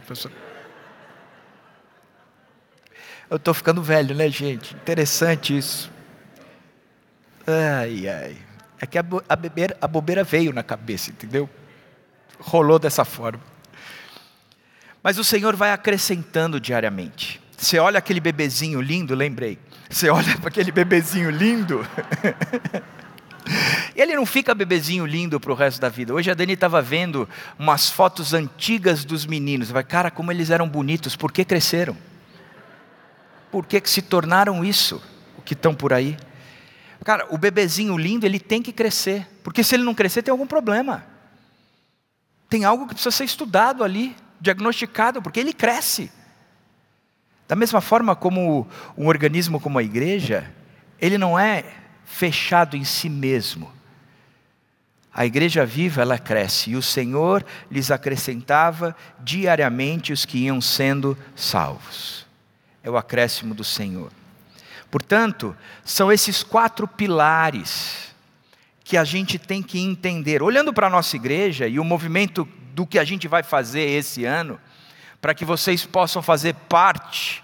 Eu 3.31 3.37
estou 3.37 3.55
ficando 3.55 3.81
velho, 3.81 4.17
né, 4.17 4.29
gente? 4.29 4.75
Interessante 4.75 5.57
isso. 5.57 5.89
Ai, 7.47 8.09
ai. 8.09 8.37
É 8.81 8.87
que 8.87 8.99
a, 8.99 9.05
a, 9.29 9.37
beber, 9.37 9.77
a 9.81 9.87
bobeira 9.87 10.25
veio 10.25 10.53
na 10.53 10.65
cabeça, 10.65 11.13
entendeu? 11.13 11.49
Rolou 12.41 12.81
dessa 12.81 13.05
forma. 13.05 13.41
Mas 15.01 15.19
o 15.19 15.23
Senhor 15.23 15.55
vai 15.55 15.71
acrescentando 15.71 16.59
diariamente. 16.59 17.41
Você 17.57 17.79
olha 17.79 17.99
aquele 18.01 18.19
bebezinho 18.19 18.81
lindo, 18.81 19.15
lembrei. 19.15 19.57
Você 19.95 20.11
olha 20.11 20.37
para 20.39 20.49
aquele 20.49 20.73
bebezinho 20.73 21.31
lindo. 21.31 21.87
Ele 23.95 24.17
não 24.17 24.27
fica 24.27 24.53
bebezinho 24.53 25.07
lindo 25.07 25.39
para 25.39 25.53
o 25.53 25.55
resto 25.55 25.81
da 25.81 25.89
vida. 25.89 26.13
Hoje 26.13 26.29
a 26.33 26.35
Dani 26.35 26.55
estava 26.55 26.83
vendo 26.83 27.29
umas 27.57 27.89
fotos 27.89 28.35
antigas 28.35 29.05
dos 29.05 29.25
meninos. 29.25 29.71
Vai, 29.71 29.85
cara, 29.85 30.11
como 30.11 30.33
eles 30.33 30.51
eram 30.51 30.69
bonitos. 30.69 31.15
Por 31.15 31.31
que 31.31 31.45
cresceram? 31.45 31.97
Por 33.53 33.67
que, 33.67 33.81
que 33.81 33.89
se 33.89 34.03
tornaram 34.03 34.65
isso? 34.65 35.01
O 35.39 35.43
que 35.43 35.55
estão 35.55 35.73
por 35.73 35.93
aí? 35.93 36.17
Cara, 37.05 37.29
o 37.31 37.39
bebezinho 37.39 37.97
lindo, 37.97 38.27
ele 38.27 38.41
tem 38.41 38.61
que 38.61 38.73
crescer. 38.73 39.29
Porque 39.45 39.63
se 39.63 39.77
ele 39.77 39.85
não 39.85 39.95
crescer, 39.95 40.23
tem 40.23 40.33
algum 40.33 40.49
problema. 40.49 41.07
Tem 42.49 42.65
algo 42.65 42.89
que 42.89 42.95
precisa 42.95 43.13
ser 43.13 43.25
estudado 43.27 43.85
ali, 43.85 44.17
diagnosticado, 44.41 45.23
porque 45.23 45.39
ele 45.39 45.53
cresce. 45.53 46.11
Da 47.47 47.55
mesma 47.55 47.81
forma 47.81 48.17
como 48.17 48.67
um 48.97 49.07
organismo 49.07 49.61
como 49.61 49.79
a 49.79 49.83
igreja, 49.83 50.51
ele 51.01 51.19
não 51.19 51.39
é 51.39 51.65
fechado 52.05 52.77
em 52.77 52.85
si 52.85 53.09
mesmo. 53.09 53.71
A 55.13 55.25
igreja 55.25 55.65
viva, 55.65 56.03
ela 56.03 56.19
cresce, 56.19 56.71
e 56.71 56.77
o 56.77 56.83
Senhor 56.83 57.45
lhes 57.71 57.91
acrescentava 57.91 58.97
diariamente 59.21 60.13
os 60.13 60.25
que 60.25 60.39
iam 60.39 60.61
sendo 60.61 61.17
salvos. 61.37 62.27
É 62.83 62.91
o 62.91 62.97
acréscimo 62.97 63.55
do 63.55 63.63
Senhor. 63.63 64.11
Portanto, 64.91 65.57
são 65.85 66.11
esses 66.11 66.43
quatro 66.43 66.89
pilares 66.89 68.15
que 68.83 68.97
a 68.97 69.05
gente 69.05 69.39
tem 69.39 69.63
que 69.63 69.79
entender. 69.79 70.43
Olhando 70.43 70.73
para 70.73 70.89
a 70.89 70.91
nossa 70.91 71.17
igreja 71.17 71.67
e 71.67 71.79
o 71.79 71.85
movimento 71.85 72.47
do 72.75 72.87
que 72.87 72.99
a 72.99 73.05
gente 73.05 73.29
vai 73.29 73.43
fazer 73.43 73.83
esse 73.83 74.25
ano, 74.25 74.59
para 75.25 75.33
que 75.33 75.43
vocês 75.43 75.87
possam 75.87 76.21
fazer 76.21 76.55
parte 76.69 77.43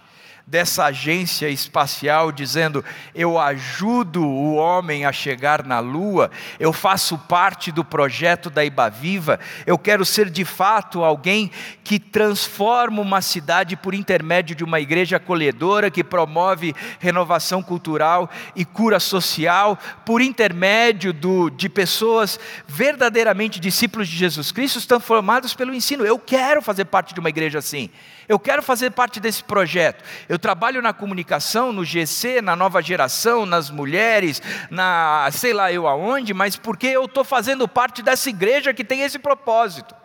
dessa 0.50 0.86
agência 0.86 1.48
espacial, 1.48 2.32
dizendo: 2.32 2.84
Eu 3.14 3.38
ajudo 3.38 4.26
o 4.26 4.56
homem 4.56 5.06
a 5.06 5.12
chegar 5.12 5.64
na 5.64 5.78
lua, 5.78 6.28
eu 6.58 6.72
faço 6.72 7.16
parte 7.16 7.70
do 7.70 7.84
projeto 7.84 8.50
da 8.50 8.64
Ibaviva, 8.64 9.38
eu 9.64 9.78
quero 9.78 10.04
ser 10.04 10.28
de 10.28 10.44
fato 10.44 11.04
alguém 11.04 11.52
que 11.84 12.00
transforma 12.00 13.00
uma 13.00 13.20
cidade 13.22 13.76
por 13.76 13.94
intermédio 13.94 14.56
de 14.56 14.64
uma 14.64 14.80
igreja 14.80 15.18
acolhedora, 15.18 15.90
que 15.90 16.02
promove 16.02 16.74
renovação 16.98 17.62
cultural 17.62 18.28
e 18.56 18.64
cura 18.64 18.98
social, 18.98 19.78
por 20.04 20.20
intermédio 20.20 21.12
do, 21.12 21.48
de 21.48 21.68
pessoas 21.68 22.40
verdadeiramente 22.66 23.60
discípulos 23.60 24.08
de 24.08 24.16
Jesus 24.16 24.50
Cristo, 24.50 24.84
transformados 24.84 25.54
pelo 25.54 25.72
ensino. 25.72 26.04
Eu 26.04 26.18
quero 26.18 26.60
fazer 26.60 26.86
parte 26.86 27.14
de 27.14 27.20
uma 27.20 27.28
igreja 27.28 27.60
assim. 27.60 27.88
Eu 28.30 28.38
quero 28.38 28.62
fazer 28.62 28.92
parte 28.92 29.18
desse 29.18 29.42
projeto. 29.42 30.04
Eu 30.28 30.38
trabalho 30.38 30.80
na 30.80 30.92
comunicação, 30.92 31.72
no 31.72 31.84
GC, 31.84 32.40
na 32.40 32.54
nova 32.54 32.80
geração, 32.80 33.44
nas 33.44 33.70
mulheres, 33.70 34.40
na 34.70 35.28
sei 35.32 35.52
lá 35.52 35.72
eu 35.72 35.88
aonde, 35.88 36.32
mas 36.32 36.54
porque 36.54 36.86
eu 36.86 37.06
estou 37.06 37.24
fazendo 37.24 37.66
parte 37.66 38.02
dessa 38.02 38.30
igreja 38.30 38.72
que 38.72 38.84
tem 38.84 39.00
esse 39.00 39.18
propósito. 39.18 39.96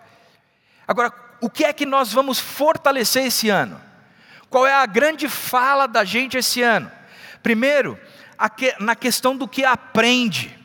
Agora, 0.88 1.13
o 1.39 1.51
que 1.51 1.65
é 1.65 1.71
que 1.71 1.85
nós 1.85 2.11
vamos 2.11 2.39
fortalecer 2.39 3.27
esse 3.27 3.47
ano? 3.49 3.79
Qual 4.49 4.65
é 4.65 4.73
a 4.73 4.88
grande 4.88 5.29
fala 5.29 5.85
da 5.85 6.03
gente 6.03 6.35
esse 6.35 6.63
ano? 6.63 6.91
Primeiro, 7.43 7.95
na 8.79 8.95
questão 8.95 9.38
do 9.38 9.47
que 9.47 9.63
aprende. 9.63 10.57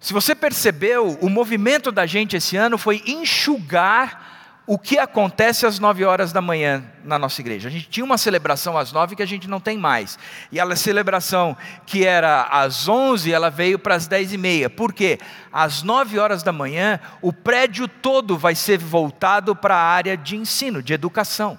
Se 0.00 0.14
você 0.14 0.34
percebeu, 0.34 1.18
o 1.20 1.28
movimento 1.28 1.92
da 1.92 2.06
gente 2.06 2.38
esse 2.38 2.56
ano 2.56 2.78
foi 2.78 3.02
enxugar 3.06 4.32
o 4.66 4.78
que 4.78 4.98
acontece 4.98 5.66
às 5.66 5.78
nove 5.78 6.04
horas 6.04 6.32
da 6.32 6.40
manhã 6.40 6.82
na 7.04 7.18
nossa 7.18 7.40
igreja. 7.40 7.68
A 7.68 7.70
gente 7.70 7.88
tinha 7.88 8.04
uma 8.04 8.16
celebração 8.16 8.78
às 8.78 8.92
nove 8.92 9.14
que 9.14 9.22
a 9.22 9.26
gente 9.26 9.48
não 9.48 9.60
tem 9.60 9.76
mais. 9.76 10.18
E 10.50 10.58
a 10.58 10.76
celebração 10.76 11.56
que 11.84 12.04
era 12.04 12.42
às 12.44 12.88
onze, 12.88 13.32
ela 13.32 13.50
veio 13.50 13.78
para 13.78 13.94
as 13.94 14.06
dez 14.06 14.32
e 14.32 14.38
meia. 14.38 14.70
Por 14.70 14.92
quê? 14.92 15.18
Às 15.52 15.82
nove 15.82 16.18
horas 16.18 16.42
da 16.42 16.52
manhã, 16.52 16.98
o 17.20 17.32
prédio 17.32 17.86
todo 17.86 18.38
vai 18.38 18.54
ser 18.54 18.78
voltado 18.78 19.54
para 19.54 19.76
a 19.76 19.82
área 19.82 20.16
de 20.16 20.36
ensino, 20.36 20.82
de 20.82 20.94
educação. 20.94 21.58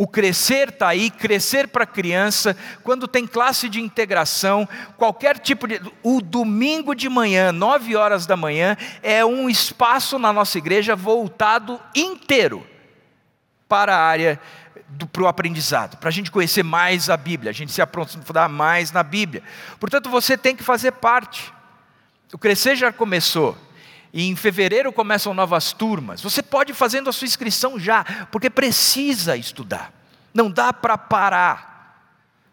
O 0.00 0.06
crescer 0.06 0.70
está 0.70 0.88
aí, 0.88 1.10
crescer 1.10 1.68
para 1.68 1.84
criança, 1.84 2.56
quando 2.82 3.06
tem 3.06 3.26
classe 3.26 3.68
de 3.68 3.82
integração, 3.82 4.66
qualquer 4.96 5.38
tipo 5.38 5.68
de. 5.68 5.78
O 6.02 6.22
domingo 6.22 6.94
de 6.94 7.06
manhã, 7.06 7.52
nove 7.52 7.94
horas 7.94 8.24
da 8.24 8.34
manhã, 8.34 8.78
é 9.02 9.22
um 9.22 9.46
espaço 9.46 10.18
na 10.18 10.32
nossa 10.32 10.56
igreja 10.56 10.96
voltado 10.96 11.78
inteiro 11.94 12.66
para 13.68 13.94
a 13.94 14.00
área 14.00 14.40
para 15.12 15.22
o 15.22 15.28
aprendizado, 15.28 15.98
para 15.98 16.08
a 16.08 16.12
gente 16.12 16.30
conhecer 16.30 16.62
mais 16.62 17.10
a 17.10 17.16
Bíblia, 17.18 17.50
a 17.50 17.54
gente 17.54 17.70
se 17.70 17.82
aprofundar 17.82 18.48
mais 18.48 18.90
na 18.92 19.02
Bíblia. 19.02 19.42
Portanto, 19.78 20.08
você 20.08 20.34
tem 20.34 20.56
que 20.56 20.64
fazer 20.64 20.92
parte. 20.92 21.52
O 22.32 22.38
crescer 22.38 22.74
já 22.74 22.90
começou. 22.90 23.54
E 24.12 24.26
em 24.28 24.34
fevereiro 24.34 24.92
começam 24.92 25.32
novas 25.32 25.72
turmas. 25.72 26.20
Você 26.20 26.42
pode 26.42 26.72
ir 26.72 26.74
fazendo 26.74 27.08
a 27.08 27.12
sua 27.12 27.26
inscrição 27.26 27.78
já, 27.78 28.04
porque 28.30 28.50
precisa 28.50 29.36
estudar. 29.36 29.92
Não 30.34 30.50
dá 30.50 30.72
para 30.72 30.98
parar. 30.98 31.70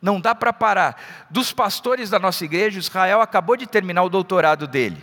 Não 0.01 0.21
dá 0.21 0.35
para 0.35 0.53
parar. 0.53 1.27
Dos 1.29 1.51
pastores 1.51 2.09
da 2.09 2.19
nossa 2.19 2.45
igreja, 2.45 2.79
Israel 2.79 3.21
acabou 3.21 3.57
de 3.57 3.65
terminar 3.65 4.03
o 4.03 4.09
doutorado 4.09 4.67
dele. 4.67 5.01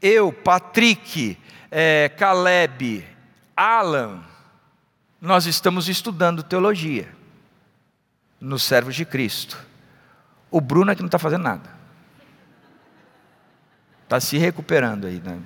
Eu, 0.00 0.32
Patrick, 0.32 1.36
é, 1.70 2.08
Caleb, 2.16 3.04
Alan, 3.56 4.22
nós 5.20 5.46
estamos 5.46 5.88
estudando 5.88 6.42
teologia 6.42 7.08
nos 8.40 8.62
servos 8.62 8.94
de 8.94 9.04
Cristo. 9.04 9.58
O 10.50 10.60
Bruno 10.60 10.92
é 10.92 10.94
que 10.94 11.02
não 11.02 11.08
está 11.08 11.18
fazendo 11.18 11.42
nada. 11.42 11.68
Está 14.04 14.20
se 14.20 14.38
recuperando 14.38 15.06
aí. 15.06 15.20
Né? 15.20 15.40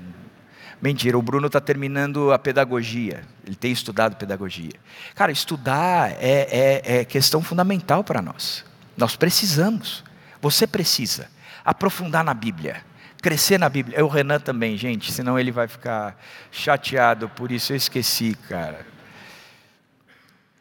Mentira, 0.80 1.18
o 1.18 1.22
Bruno 1.22 1.46
está 1.46 1.60
terminando 1.60 2.32
a 2.32 2.38
pedagogia. 2.38 3.22
Ele 3.46 3.54
tem 3.54 3.70
estudado 3.70 4.16
pedagogia. 4.16 4.72
Cara, 5.14 5.30
estudar 5.30 6.12
é, 6.12 6.82
é, 6.84 7.00
é 7.00 7.04
questão 7.04 7.42
fundamental 7.42 8.02
para 8.02 8.22
nós. 8.22 8.64
Nós 8.96 9.14
precisamos. 9.14 10.02
Você 10.40 10.66
precisa 10.66 11.28
aprofundar 11.62 12.24
na 12.24 12.32
Bíblia, 12.32 12.82
crescer 13.20 13.58
na 13.58 13.68
Bíblia. 13.68 13.98
É 13.98 14.02
o 14.02 14.08
Renan 14.08 14.40
também, 14.40 14.76
gente, 14.78 15.12
senão 15.12 15.38
ele 15.38 15.52
vai 15.52 15.68
ficar 15.68 16.18
chateado. 16.50 17.28
Por 17.28 17.52
isso 17.52 17.72
eu 17.72 17.76
esqueci, 17.76 18.34
cara. 18.48 18.86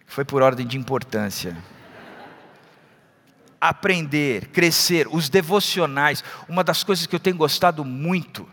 Foi 0.05 0.25
por 0.25 0.41
ordem 0.41 0.67
de 0.67 0.77
importância 0.77 1.55
aprender, 3.62 4.47
crescer, 4.47 5.05
os 5.12 5.27
devocionais. 5.27 6.23
Uma 6.47 6.63
das 6.63 6.84
coisas 6.84 7.05
que 7.05 7.13
eu 7.13 7.19
tenho 7.19 7.36
gostado 7.36 7.84
muito 7.84 8.47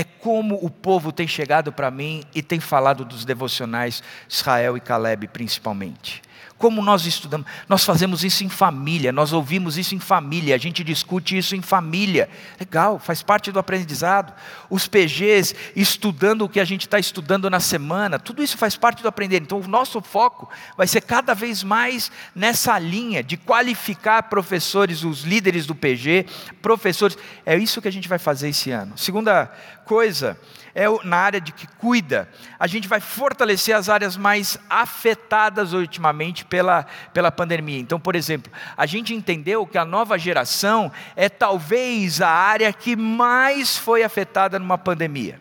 é 0.00 0.04
como 0.04 0.58
o 0.64 0.70
povo 0.70 1.12
tem 1.12 1.28
chegado 1.28 1.70
para 1.70 1.90
mim 1.90 2.22
e 2.34 2.42
tem 2.42 2.58
falado 2.58 3.04
dos 3.04 3.26
devocionais, 3.26 4.02
Israel 4.26 4.74
e 4.74 4.80
Caleb 4.80 5.28
principalmente. 5.28 6.22
Como 6.56 6.82
nós 6.82 7.06
estudamos, 7.06 7.46
nós 7.66 7.86
fazemos 7.86 8.22
isso 8.22 8.44
em 8.44 8.48
família, 8.50 9.12
nós 9.12 9.32
ouvimos 9.32 9.78
isso 9.78 9.94
em 9.94 9.98
família, 9.98 10.54
a 10.54 10.58
gente 10.58 10.84
discute 10.84 11.36
isso 11.36 11.56
em 11.56 11.62
família. 11.62 12.28
Legal, 12.58 12.98
faz 12.98 13.22
parte 13.22 13.50
do 13.50 13.58
aprendizado. 13.58 14.34
Os 14.68 14.86
PGs 14.86 15.54
estudando 15.74 16.42
o 16.42 16.48
que 16.50 16.60
a 16.60 16.64
gente 16.66 16.82
está 16.82 16.98
estudando 16.98 17.48
na 17.48 17.60
semana, 17.60 18.18
tudo 18.18 18.42
isso 18.42 18.58
faz 18.58 18.76
parte 18.76 19.02
do 19.02 19.08
aprender. 19.08 19.40
Então, 19.40 19.58
o 19.58 19.66
nosso 19.66 20.02
foco 20.02 20.50
vai 20.76 20.86
ser 20.86 21.00
cada 21.00 21.32
vez 21.32 21.62
mais 21.62 22.12
nessa 22.34 22.78
linha 22.78 23.22
de 23.22 23.38
qualificar 23.38 24.24
professores, 24.24 25.02
os 25.02 25.22
líderes 25.22 25.64
do 25.64 25.74
PG, 25.74 26.26
professores. 26.60 27.16
É 27.46 27.56
isso 27.56 27.80
que 27.80 27.88
a 27.88 27.92
gente 27.92 28.06
vai 28.06 28.18
fazer 28.18 28.50
esse 28.50 28.70
ano. 28.70 28.98
Segunda 28.98 29.50
coisa 29.90 30.38
é 30.72 30.84
na 31.02 31.16
área 31.16 31.40
de 31.40 31.50
que 31.50 31.66
cuida, 31.66 32.28
a 32.60 32.68
gente 32.68 32.86
vai 32.86 33.00
fortalecer 33.00 33.74
as 33.74 33.88
áreas 33.88 34.16
mais 34.16 34.56
afetadas 34.70 35.72
ultimamente 35.72 36.44
pela, 36.44 36.86
pela 37.12 37.32
pandemia. 37.32 37.80
Então, 37.80 37.98
por 37.98 38.14
exemplo, 38.14 38.52
a 38.76 38.86
gente 38.86 39.12
entendeu 39.12 39.66
que 39.66 39.76
a 39.76 39.84
nova 39.84 40.16
geração 40.16 40.92
é 41.16 41.28
talvez 41.28 42.20
a 42.20 42.28
área 42.30 42.72
que 42.72 42.94
mais 42.94 43.76
foi 43.76 44.04
afetada 44.04 44.60
numa 44.60 44.78
pandemia. 44.78 45.40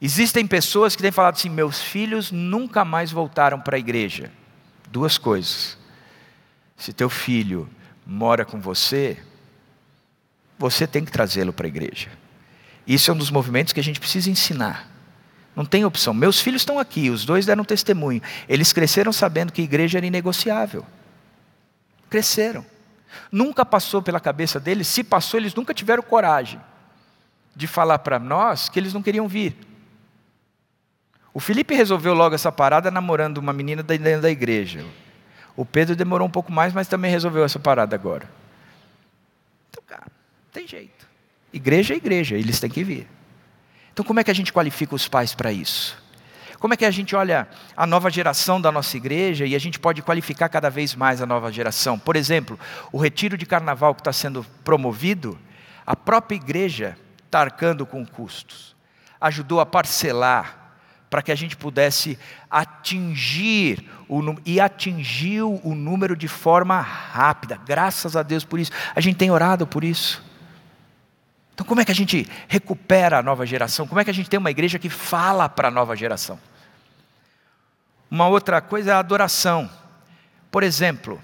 Existem 0.00 0.46
pessoas 0.46 0.96
que 0.96 1.02
têm 1.02 1.12
falado 1.12 1.34
assim: 1.34 1.50
meus 1.50 1.82
filhos 1.82 2.32
nunca 2.32 2.82
mais 2.82 3.12
voltaram 3.12 3.60
para 3.60 3.76
a 3.76 3.78
igreja. 3.78 4.32
Duas 4.90 5.18
coisas. 5.18 5.76
Se 6.78 6.94
teu 6.94 7.10
filho 7.10 7.68
mora 8.06 8.46
com 8.46 8.58
você, 8.58 9.18
você 10.58 10.86
tem 10.86 11.04
que 11.04 11.12
trazê-lo 11.12 11.52
para 11.52 11.66
a 11.66 11.68
igreja. 11.68 12.08
Isso 12.86 13.10
é 13.10 13.14
um 13.14 13.16
dos 13.16 13.30
movimentos 13.30 13.72
que 13.72 13.80
a 13.80 13.82
gente 13.82 13.98
precisa 13.98 14.30
ensinar. 14.30 14.88
Não 15.54 15.64
tem 15.64 15.84
opção. 15.84 16.12
Meus 16.12 16.40
filhos 16.40 16.62
estão 16.62 16.78
aqui, 16.78 17.10
os 17.10 17.24
dois 17.24 17.46
deram 17.46 17.64
testemunho. 17.64 18.20
Eles 18.48 18.72
cresceram 18.72 19.12
sabendo 19.12 19.52
que 19.52 19.62
a 19.62 19.64
igreja 19.64 19.98
era 19.98 20.06
inegociável. 20.06 20.84
Cresceram. 22.10 22.64
Nunca 23.32 23.64
passou 23.64 24.02
pela 24.02 24.20
cabeça 24.20 24.60
deles, 24.60 24.86
se 24.86 25.02
passou, 25.02 25.40
eles 25.40 25.54
nunca 25.54 25.72
tiveram 25.72 26.02
coragem 26.02 26.60
de 27.54 27.66
falar 27.66 27.98
para 28.00 28.18
nós 28.18 28.68
que 28.68 28.78
eles 28.78 28.92
não 28.92 29.02
queriam 29.02 29.26
vir. 29.26 29.56
O 31.32 31.40
Felipe 31.40 31.74
resolveu 31.74 32.14
logo 32.14 32.34
essa 32.34 32.52
parada 32.52 32.90
namorando 32.90 33.38
uma 33.38 33.52
menina 33.52 33.82
dentro 33.82 34.22
da 34.22 34.30
igreja. 34.30 34.84
O 35.56 35.64
Pedro 35.64 35.96
demorou 35.96 36.28
um 36.28 36.30
pouco 36.30 36.52
mais, 36.52 36.74
mas 36.74 36.86
também 36.86 37.10
resolveu 37.10 37.44
essa 37.44 37.58
parada 37.58 37.96
agora. 37.96 38.28
Então, 39.70 39.82
cara, 39.86 40.06
tem 40.52 40.66
jeito. 40.68 41.05
Igreja 41.56 41.94
é 41.94 41.96
igreja, 41.96 42.36
eles 42.36 42.60
têm 42.60 42.68
que 42.68 42.84
vir. 42.84 43.08
Então, 43.90 44.04
como 44.04 44.20
é 44.20 44.24
que 44.24 44.30
a 44.30 44.34
gente 44.34 44.52
qualifica 44.52 44.94
os 44.94 45.08
pais 45.08 45.34
para 45.34 45.50
isso? 45.50 45.96
Como 46.60 46.74
é 46.74 46.76
que 46.76 46.84
a 46.84 46.90
gente 46.90 47.16
olha 47.16 47.48
a 47.74 47.86
nova 47.86 48.10
geração 48.10 48.60
da 48.60 48.70
nossa 48.70 48.94
igreja 48.94 49.46
e 49.46 49.54
a 49.54 49.58
gente 49.58 49.78
pode 49.80 50.02
qualificar 50.02 50.50
cada 50.50 50.68
vez 50.68 50.94
mais 50.94 51.22
a 51.22 51.26
nova 51.26 51.50
geração? 51.50 51.98
Por 51.98 52.14
exemplo, 52.14 52.60
o 52.92 52.98
retiro 52.98 53.38
de 53.38 53.46
carnaval 53.46 53.94
que 53.94 54.02
está 54.02 54.12
sendo 54.12 54.44
promovido, 54.62 55.38
a 55.86 55.96
própria 55.96 56.36
igreja 56.36 56.94
está 57.24 57.40
arcando 57.40 57.86
com 57.86 58.04
custos, 58.04 58.76
ajudou 59.18 59.58
a 59.58 59.64
parcelar 59.64 60.74
para 61.08 61.22
que 61.22 61.32
a 61.32 61.34
gente 61.34 61.56
pudesse 61.56 62.18
atingir 62.50 63.82
o 64.10 64.20
e 64.44 64.60
atingiu 64.60 65.58
o 65.64 65.74
número 65.74 66.14
de 66.14 66.28
forma 66.28 66.78
rápida. 66.78 67.58
Graças 67.64 68.14
a 68.14 68.22
Deus 68.22 68.44
por 68.44 68.60
isso. 68.60 68.72
A 68.94 69.00
gente 69.00 69.16
tem 69.16 69.30
orado 69.30 69.66
por 69.66 69.82
isso. 69.82 70.25
Então, 71.56 71.64
como 71.64 71.80
é 71.80 71.86
que 71.86 71.90
a 71.90 71.94
gente 71.94 72.28
recupera 72.46 73.18
a 73.18 73.22
nova 73.22 73.46
geração? 73.46 73.86
Como 73.86 73.98
é 73.98 74.04
que 74.04 74.10
a 74.10 74.14
gente 74.14 74.28
tem 74.28 74.38
uma 74.38 74.50
igreja 74.50 74.78
que 74.78 74.90
fala 74.90 75.48
para 75.48 75.68
a 75.68 75.70
nova 75.70 75.96
geração? 75.96 76.38
Uma 78.10 78.28
outra 78.28 78.60
coisa 78.60 78.90
é 78.90 78.92
a 78.92 78.98
adoração. 78.98 79.70
Por 80.50 80.62
exemplo, 80.62 81.18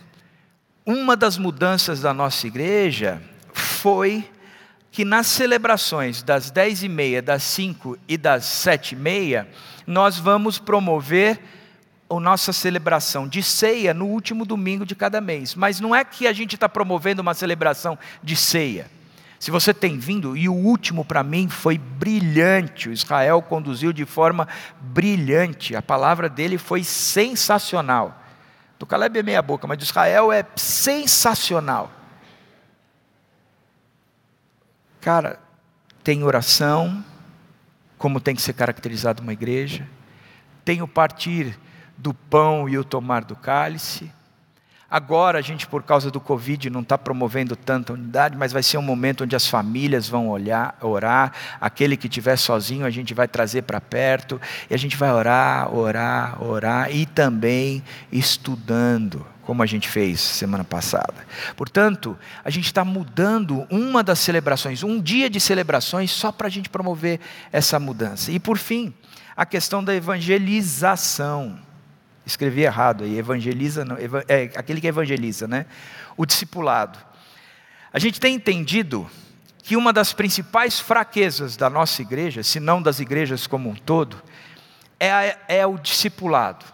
uma 0.86 1.14
das 1.14 1.36
mudanças 1.36 2.00
da 2.00 2.14
nossa 2.14 2.46
igreja 2.46 3.22
foi 3.52 4.26
que 4.90 5.04
nas 5.04 5.26
celebrações 5.26 6.22
das 6.22 6.50
dez 6.50 6.82
e 6.82 6.88
meia, 6.88 7.20
das 7.20 7.42
cinco 7.42 7.98
e 8.08 8.16
das 8.16 8.46
sete 8.46 8.92
e 8.94 8.96
meia, 8.96 9.46
nós 9.86 10.18
vamos 10.18 10.58
promover 10.58 11.38
a 12.08 12.18
nossa 12.18 12.54
celebração 12.54 13.28
de 13.28 13.42
ceia 13.42 13.92
no 13.92 14.06
último 14.06 14.46
domingo 14.46 14.86
de 14.86 14.94
cada 14.94 15.20
mês. 15.20 15.54
Mas 15.54 15.78
não 15.78 15.94
é 15.94 16.02
que 16.02 16.26
a 16.26 16.32
gente 16.32 16.54
está 16.54 16.70
promovendo 16.70 17.20
uma 17.20 17.34
celebração 17.34 17.98
de 18.22 18.34
ceia. 18.34 19.01
Se 19.42 19.50
você 19.50 19.74
tem 19.74 19.98
vindo, 19.98 20.36
e 20.36 20.48
o 20.48 20.54
último 20.54 21.04
para 21.04 21.24
mim 21.24 21.48
foi 21.48 21.76
brilhante, 21.76 22.88
o 22.88 22.92
Israel 22.92 23.42
conduziu 23.42 23.92
de 23.92 24.04
forma 24.04 24.46
brilhante, 24.80 25.74
a 25.74 25.82
palavra 25.82 26.28
dele 26.28 26.56
foi 26.56 26.84
sensacional. 26.84 28.22
Do 28.78 28.86
Caleb 28.86 29.18
é 29.18 29.22
meia 29.24 29.42
boca, 29.42 29.66
mas 29.66 29.78
do 29.78 29.82
Israel 29.82 30.30
é 30.30 30.46
sensacional. 30.54 31.90
Cara, 35.00 35.40
tem 36.04 36.22
oração, 36.22 37.04
como 37.98 38.20
tem 38.20 38.36
que 38.36 38.42
ser 38.42 38.52
caracterizado 38.52 39.24
uma 39.24 39.32
igreja, 39.32 39.88
tem 40.64 40.82
o 40.82 40.86
partir 40.86 41.58
do 41.98 42.14
pão 42.14 42.68
e 42.68 42.78
o 42.78 42.84
tomar 42.84 43.24
do 43.24 43.34
cálice, 43.34 44.08
Agora 44.92 45.38
a 45.38 45.40
gente, 45.40 45.66
por 45.66 45.82
causa 45.82 46.10
do 46.10 46.20
Covid, 46.20 46.68
não 46.68 46.82
está 46.82 46.98
promovendo 46.98 47.56
tanta 47.56 47.94
unidade, 47.94 48.36
mas 48.36 48.52
vai 48.52 48.62
ser 48.62 48.76
um 48.76 48.82
momento 48.82 49.24
onde 49.24 49.34
as 49.34 49.46
famílias 49.46 50.06
vão 50.06 50.28
olhar, 50.28 50.76
orar. 50.82 51.32
Aquele 51.58 51.96
que 51.96 52.08
estiver 52.08 52.36
sozinho, 52.36 52.84
a 52.84 52.90
gente 52.90 53.14
vai 53.14 53.26
trazer 53.26 53.62
para 53.62 53.80
perto. 53.80 54.38
E 54.68 54.74
a 54.74 54.76
gente 54.76 54.94
vai 54.94 55.10
orar, 55.10 55.74
orar, 55.74 56.44
orar. 56.44 56.94
E 56.94 57.06
também 57.06 57.82
estudando, 58.12 59.26
como 59.46 59.62
a 59.62 59.66
gente 59.66 59.88
fez 59.88 60.20
semana 60.20 60.62
passada. 60.62 61.26
Portanto, 61.56 62.14
a 62.44 62.50
gente 62.50 62.66
está 62.66 62.84
mudando 62.84 63.66
uma 63.70 64.02
das 64.02 64.18
celebrações, 64.18 64.82
um 64.82 65.00
dia 65.00 65.30
de 65.30 65.40
celebrações, 65.40 66.10
só 66.10 66.30
para 66.30 66.48
a 66.48 66.50
gente 66.50 66.68
promover 66.68 67.18
essa 67.50 67.80
mudança. 67.80 68.30
E 68.30 68.38
por 68.38 68.58
fim, 68.58 68.92
a 69.34 69.46
questão 69.46 69.82
da 69.82 69.94
evangelização. 69.94 71.71
Escrevi 72.24 72.62
errado 72.62 73.04
aí, 73.04 73.18
evangeliza, 73.18 73.84
não, 73.84 73.96
é 74.28 74.50
aquele 74.56 74.80
que 74.80 74.86
evangeliza, 74.86 75.48
né? 75.48 75.66
O 76.16 76.24
discipulado. 76.24 76.98
A 77.92 77.98
gente 77.98 78.20
tem 78.20 78.34
entendido 78.34 79.08
que 79.62 79.76
uma 79.76 79.92
das 79.92 80.12
principais 80.12 80.80
fraquezas 80.80 81.56
da 81.56 81.68
nossa 81.68 82.00
igreja, 82.02 82.42
se 82.42 82.58
não 82.58 82.80
das 82.80 83.00
igrejas 83.00 83.46
como 83.46 83.70
um 83.70 83.74
todo, 83.74 84.22
é, 84.98 85.10
a, 85.10 85.38
é 85.48 85.66
o 85.66 85.78
discipulado. 85.78 86.64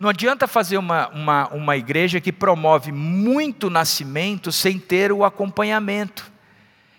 Não 0.00 0.08
adianta 0.08 0.46
fazer 0.46 0.76
uma, 0.76 1.08
uma, 1.08 1.48
uma 1.48 1.76
igreja 1.76 2.20
que 2.20 2.32
promove 2.32 2.92
muito 2.92 3.70
nascimento 3.70 4.50
sem 4.50 4.78
ter 4.78 5.12
o 5.12 5.24
acompanhamento, 5.24 6.30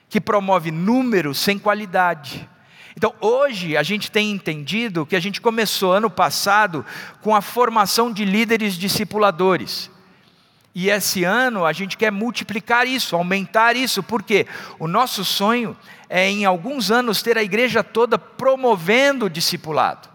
que 0.09 0.21
promove 0.21 0.71
número 0.71 1.33
sem 1.33 1.59
qualidade. 1.59 2.49
Então, 2.97 3.13
hoje, 3.19 3.75
a 3.75 3.83
gente 3.83 4.09
tem 4.09 4.31
entendido 4.31 5.05
que 5.05 5.15
a 5.15 5.19
gente 5.19 5.41
começou 5.41 5.93
ano 5.93 6.09
passado 6.09 6.85
com 7.21 7.35
a 7.35 7.41
formação 7.41 8.11
de 8.11 8.23
líderes 8.23 8.75
discipuladores. 8.75 9.91
E 10.73 10.89
esse 10.89 11.23
ano 11.23 11.65
a 11.65 11.71
gente 11.71 11.95
quer 11.95 12.11
multiplicar 12.11 12.85
isso, 12.85 13.15
aumentar 13.15 13.75
isso, 13.75 14.03
porque 14.03 14.45
o 14.77 14.87
nosso 14.87 15.23
sonho 15.23 15.75
é, 16.09 16.29
em 16.29 16.45
alguns 16.45 16.91
anos, 16.91 17.21
ter 17.21 17.37
a 17.37 17.43
igreja 17.43 17.83
toda 17.83 18.17
promovendo 18.17 19.25
o 19.25 19.29
discipulado. 19.29 20.09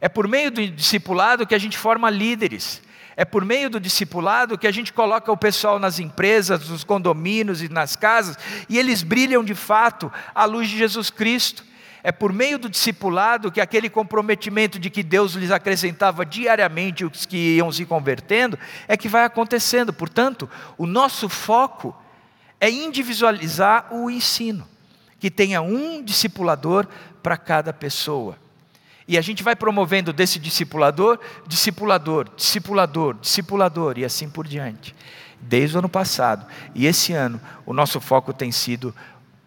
É 0.00 0.08
por 0.08 0.28
meio 0.28 0.50
do 0.50 0.66
discipulado 0.68 1.46
que 1.46 1.54
a 1.54 1.58
gente 1.58 1.76
forma 1.76 2.08
líderes. 2.08 2.82
É 3.16 3.24
por 3.24 3.44
meio 3.44 3.68
do 3.68 3.80
discipulado 3.80 4.56
que 4.56 4.66
a 4.66 4.70
gente 4.70 4.92
coloca 4.92 5.30
o 5.32 5.36
pessoal 5.36 5.78
nas 5.78 5.98
empresas, 5.98 6.68
nos 6.68 6.84
condomínios 6.84 7.62
e 7.62 7.68
nas 7.68 7.96
casas, 7.96 8.38
e 8.68 8.78
eles 8.78 9.02
brilham 9.02 9.42
de 9.42 9.54
fato 9.54 10.10
à 10.34 10.44
luz 10.44 10.68
de 10.68 10.78
Jesus 10.78 11.10
Cristo. 11.10 11.64
É 12.08 12.12
por 12.12 12.32
meio 12.32 12.58
do 12.58 12.70
discipulado 12.70 13.52
que 13.52 13.60
aquele 13.60 13.90
comprometimento 13.90 14.78
de 14.78 14.88
que 14.88 15.02
Deus 15.02 15.34
lhes 15.34 15.50
acrescentava 15.50 16.24
diariamente 16.24 17.04
os 17.04 17.26
que 17.26 17.56
iam 17.56 17.70
se 17.70 17.84
convertendo, 17.84 18.58
é 18.88 18.96
que 18.96 19.10
vai 19.10 19.26
acontecendo. 19.26 19.92
Portanto, 19.92 20.48
o 20.78 20.86
nosso 20.86 21.28
foco 21.28 21.94
é 22.58 22.70
individualizar 22.70 23.92
o 23.92 24.08
ensino, 24.08 24.66
que 25.20 25.30
tenha 25.30 25.60
um 25.60 26.02
discipulador 26.02 26.86
para 27.22 27.36
cada 27.36 27.74
pessoa. 27.74 28.38
E 29.06 29.18
a 29.18 29.20
gente 29.20 29.42
vai 29.42 29.54
promovendo 29.54 30.10
desse 30.10 30.38
discipulador, 30.38 31.18
discipulador, 31.46 32.30
discipulador, 32.34 33.16
discipulador 33.20 33.98
e 33.98 34.04
assim 34.06 34.30
por 34.30 34.48
diante. 34.48 34.94
Desde 35.42 35.76
o 35.76 35.80
ano 35.80 35.90
passado. 35.90 36.46
E 36.74 36.86
esse 36.86 37.12
ano, 37.12 37.38
o 37.66 37.74
nosso 37.74 38.00
foco 38.00 38.32
tem 38.32 38.50
sido 38.50 38.94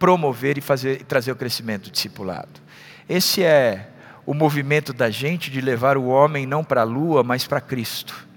promover 0.02 0.58
e 0.58 0.62
fazer, 0.62 1.04
trazer 1.04 1.32
o 1.32 1.36
crescimento 1.36 1.92
discipulado. 1.92 2.60
Esse 3.08 3.44
é 3.44 3.88
o 4.26 4.34
movimento 4.34 4.94
da 4.94 5.12
gente 5.12 5.52
de 5.52 5.62
levar 5.62 5.96
o 5.96 6.08
homem 6.08 6.48
não 6.48 6.64
para 6.64 6.82
a 6.82 6.84
lua, 6.84 7.22
mas 7.22 7.46
para 7.46 7.62
Cristo. 7.62 8.28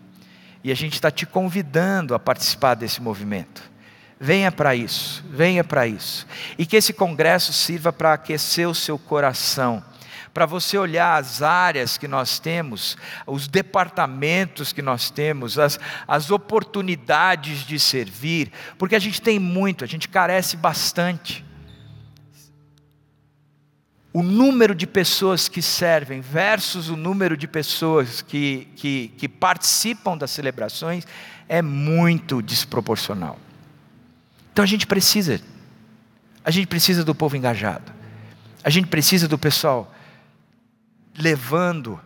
E 0.63 0.71
a 0.71 0.75
gente 0.75 0.93
está 0.93 1.11
te 1.11 1.25
convidando 1.25 2.15
a 2.15 2.19
participar 2.19 2.75
desse 2.75 3.01
movimento. 3.01 3.63
Venha 4.21 4.53
para 4.53 4.77
isso, 4.77 5.25
venha 5.31 5.65
para 5.65 5.87
isso. 5.87 6.27
E 6.59 6.67
que 6.67 6.77
esse 6.77 6.93
congresso 6.93 7.51
sirva 7.51 7.91
para 7.91 8.13
aquecer 8.13 8.69
o 8.69 8.75
seu 8.75 8.99
coração 8.99 9.83
para 10.35 10.47
você 10.47 10.77
olhar 10.77 11.17
as 11.17 11.43
áreas 11.43 11.97
que 11.97 12.09
nós 12.09 12.41
temos, 12.41 12.97
os 13.25 13.47
departamentos 13.47 14.73
que 14.73 14.83
nós 14.83 15.09
temos, 15.09 15.61
as, 15.61 15.79
as 16.09 16.29
oportunidades 16.33 17.61
de 17.65 17.79
servir, 17.79 18.51
porque 18.77 18.97
a 18.97 18.99
gente 18.99 19.23
tem 19.23 19.39
muito, 19.39 19.85
a 19.85 19.87
gente 19.87 20.09
carece 20.09 20.57
bastante 20.57 21.45
o 24.17 24.23
número 24.23 24.77
de 24.77 24.87
pessoas 24.87 25.49
que 25.49 25.61
servem 25.61 26.21
versus 26.21 26.89
o 26.89 26.97
número 26.97 27.37
de 27.37 27.49
pessoas 27.49 28.23
que, 28.23 28.69
que, 28.77 29.09
que 29.19 29.29
participam 29.29 30.17
das 30.17 30.31
celebrações 30.31 31.05
é 31.49 31.61
muito 31.61 32.41
desproporcional. 32.41 33.37
Então 34.53 34.63
a 34.63 34.67
gente 34.67 34.87
precisa, 34.87 35.41
a 36.45 36.51
gente 36.53 36.69
precisa 36.69 37.03
do 37.03 37.13
povo 37.13 37.37
engajado, 37.37 37.93
a 38.63 38.71
gente 38.71 38.87
precisa 38.87 39.27
do 39.27 39.37
pessoal 39.37 39.93
levando 41.19 42.01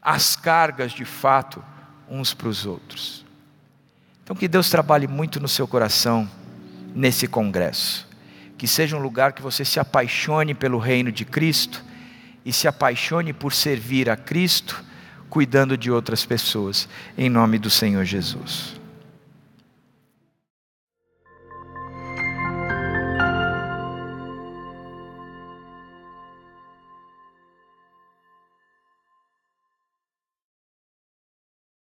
as 0.00 0.36
cargas 0.36 0.92
de 0.92 1.04
fato 1.04 1.60
uns 2.08 2.32
para 2.32 2.46
os 2.46 2.64
outros. 2.64 3.26
Então 4.22 4.36
que 4.36 4.46
Deus 4.46 4.70
trabalhe 4.70 5.08
muito 5.08 5.40
no 5.40 5.48
seu 5.48 5.66
coração 5.66 6.30
nesse 6.94 7.26
congresso 7.26 8.08
que 8.60 8.68
seja 8.68 8.94
um 8.94 9.00
lugar 9.00 9.32
que 9.32 9.40
você 9.40 9.64
se 9.64 9.80
apaixone 9.80 10.52
pelo 10.52 10.76
reino 10.76 11.10
de 11.10 11.24
Cristo 11.24 11.82
e 12.44 12.52
se 12.52 12.68
apaixone 12.68 13.32
por 13.32 13.54
servir 13.54 14.10
a 14.10 14.18
Cristo, 14.18 14.84
cuidando 15.30 15.78
de 15.78 15.90
outras 15.90 16.26
pessoas, 16.26 16.86
em 17.16 17.30
nome 17.30 17.58
do 17.58 17.70
Senhor 17.70 18.04
Jesus. 18.04 18.78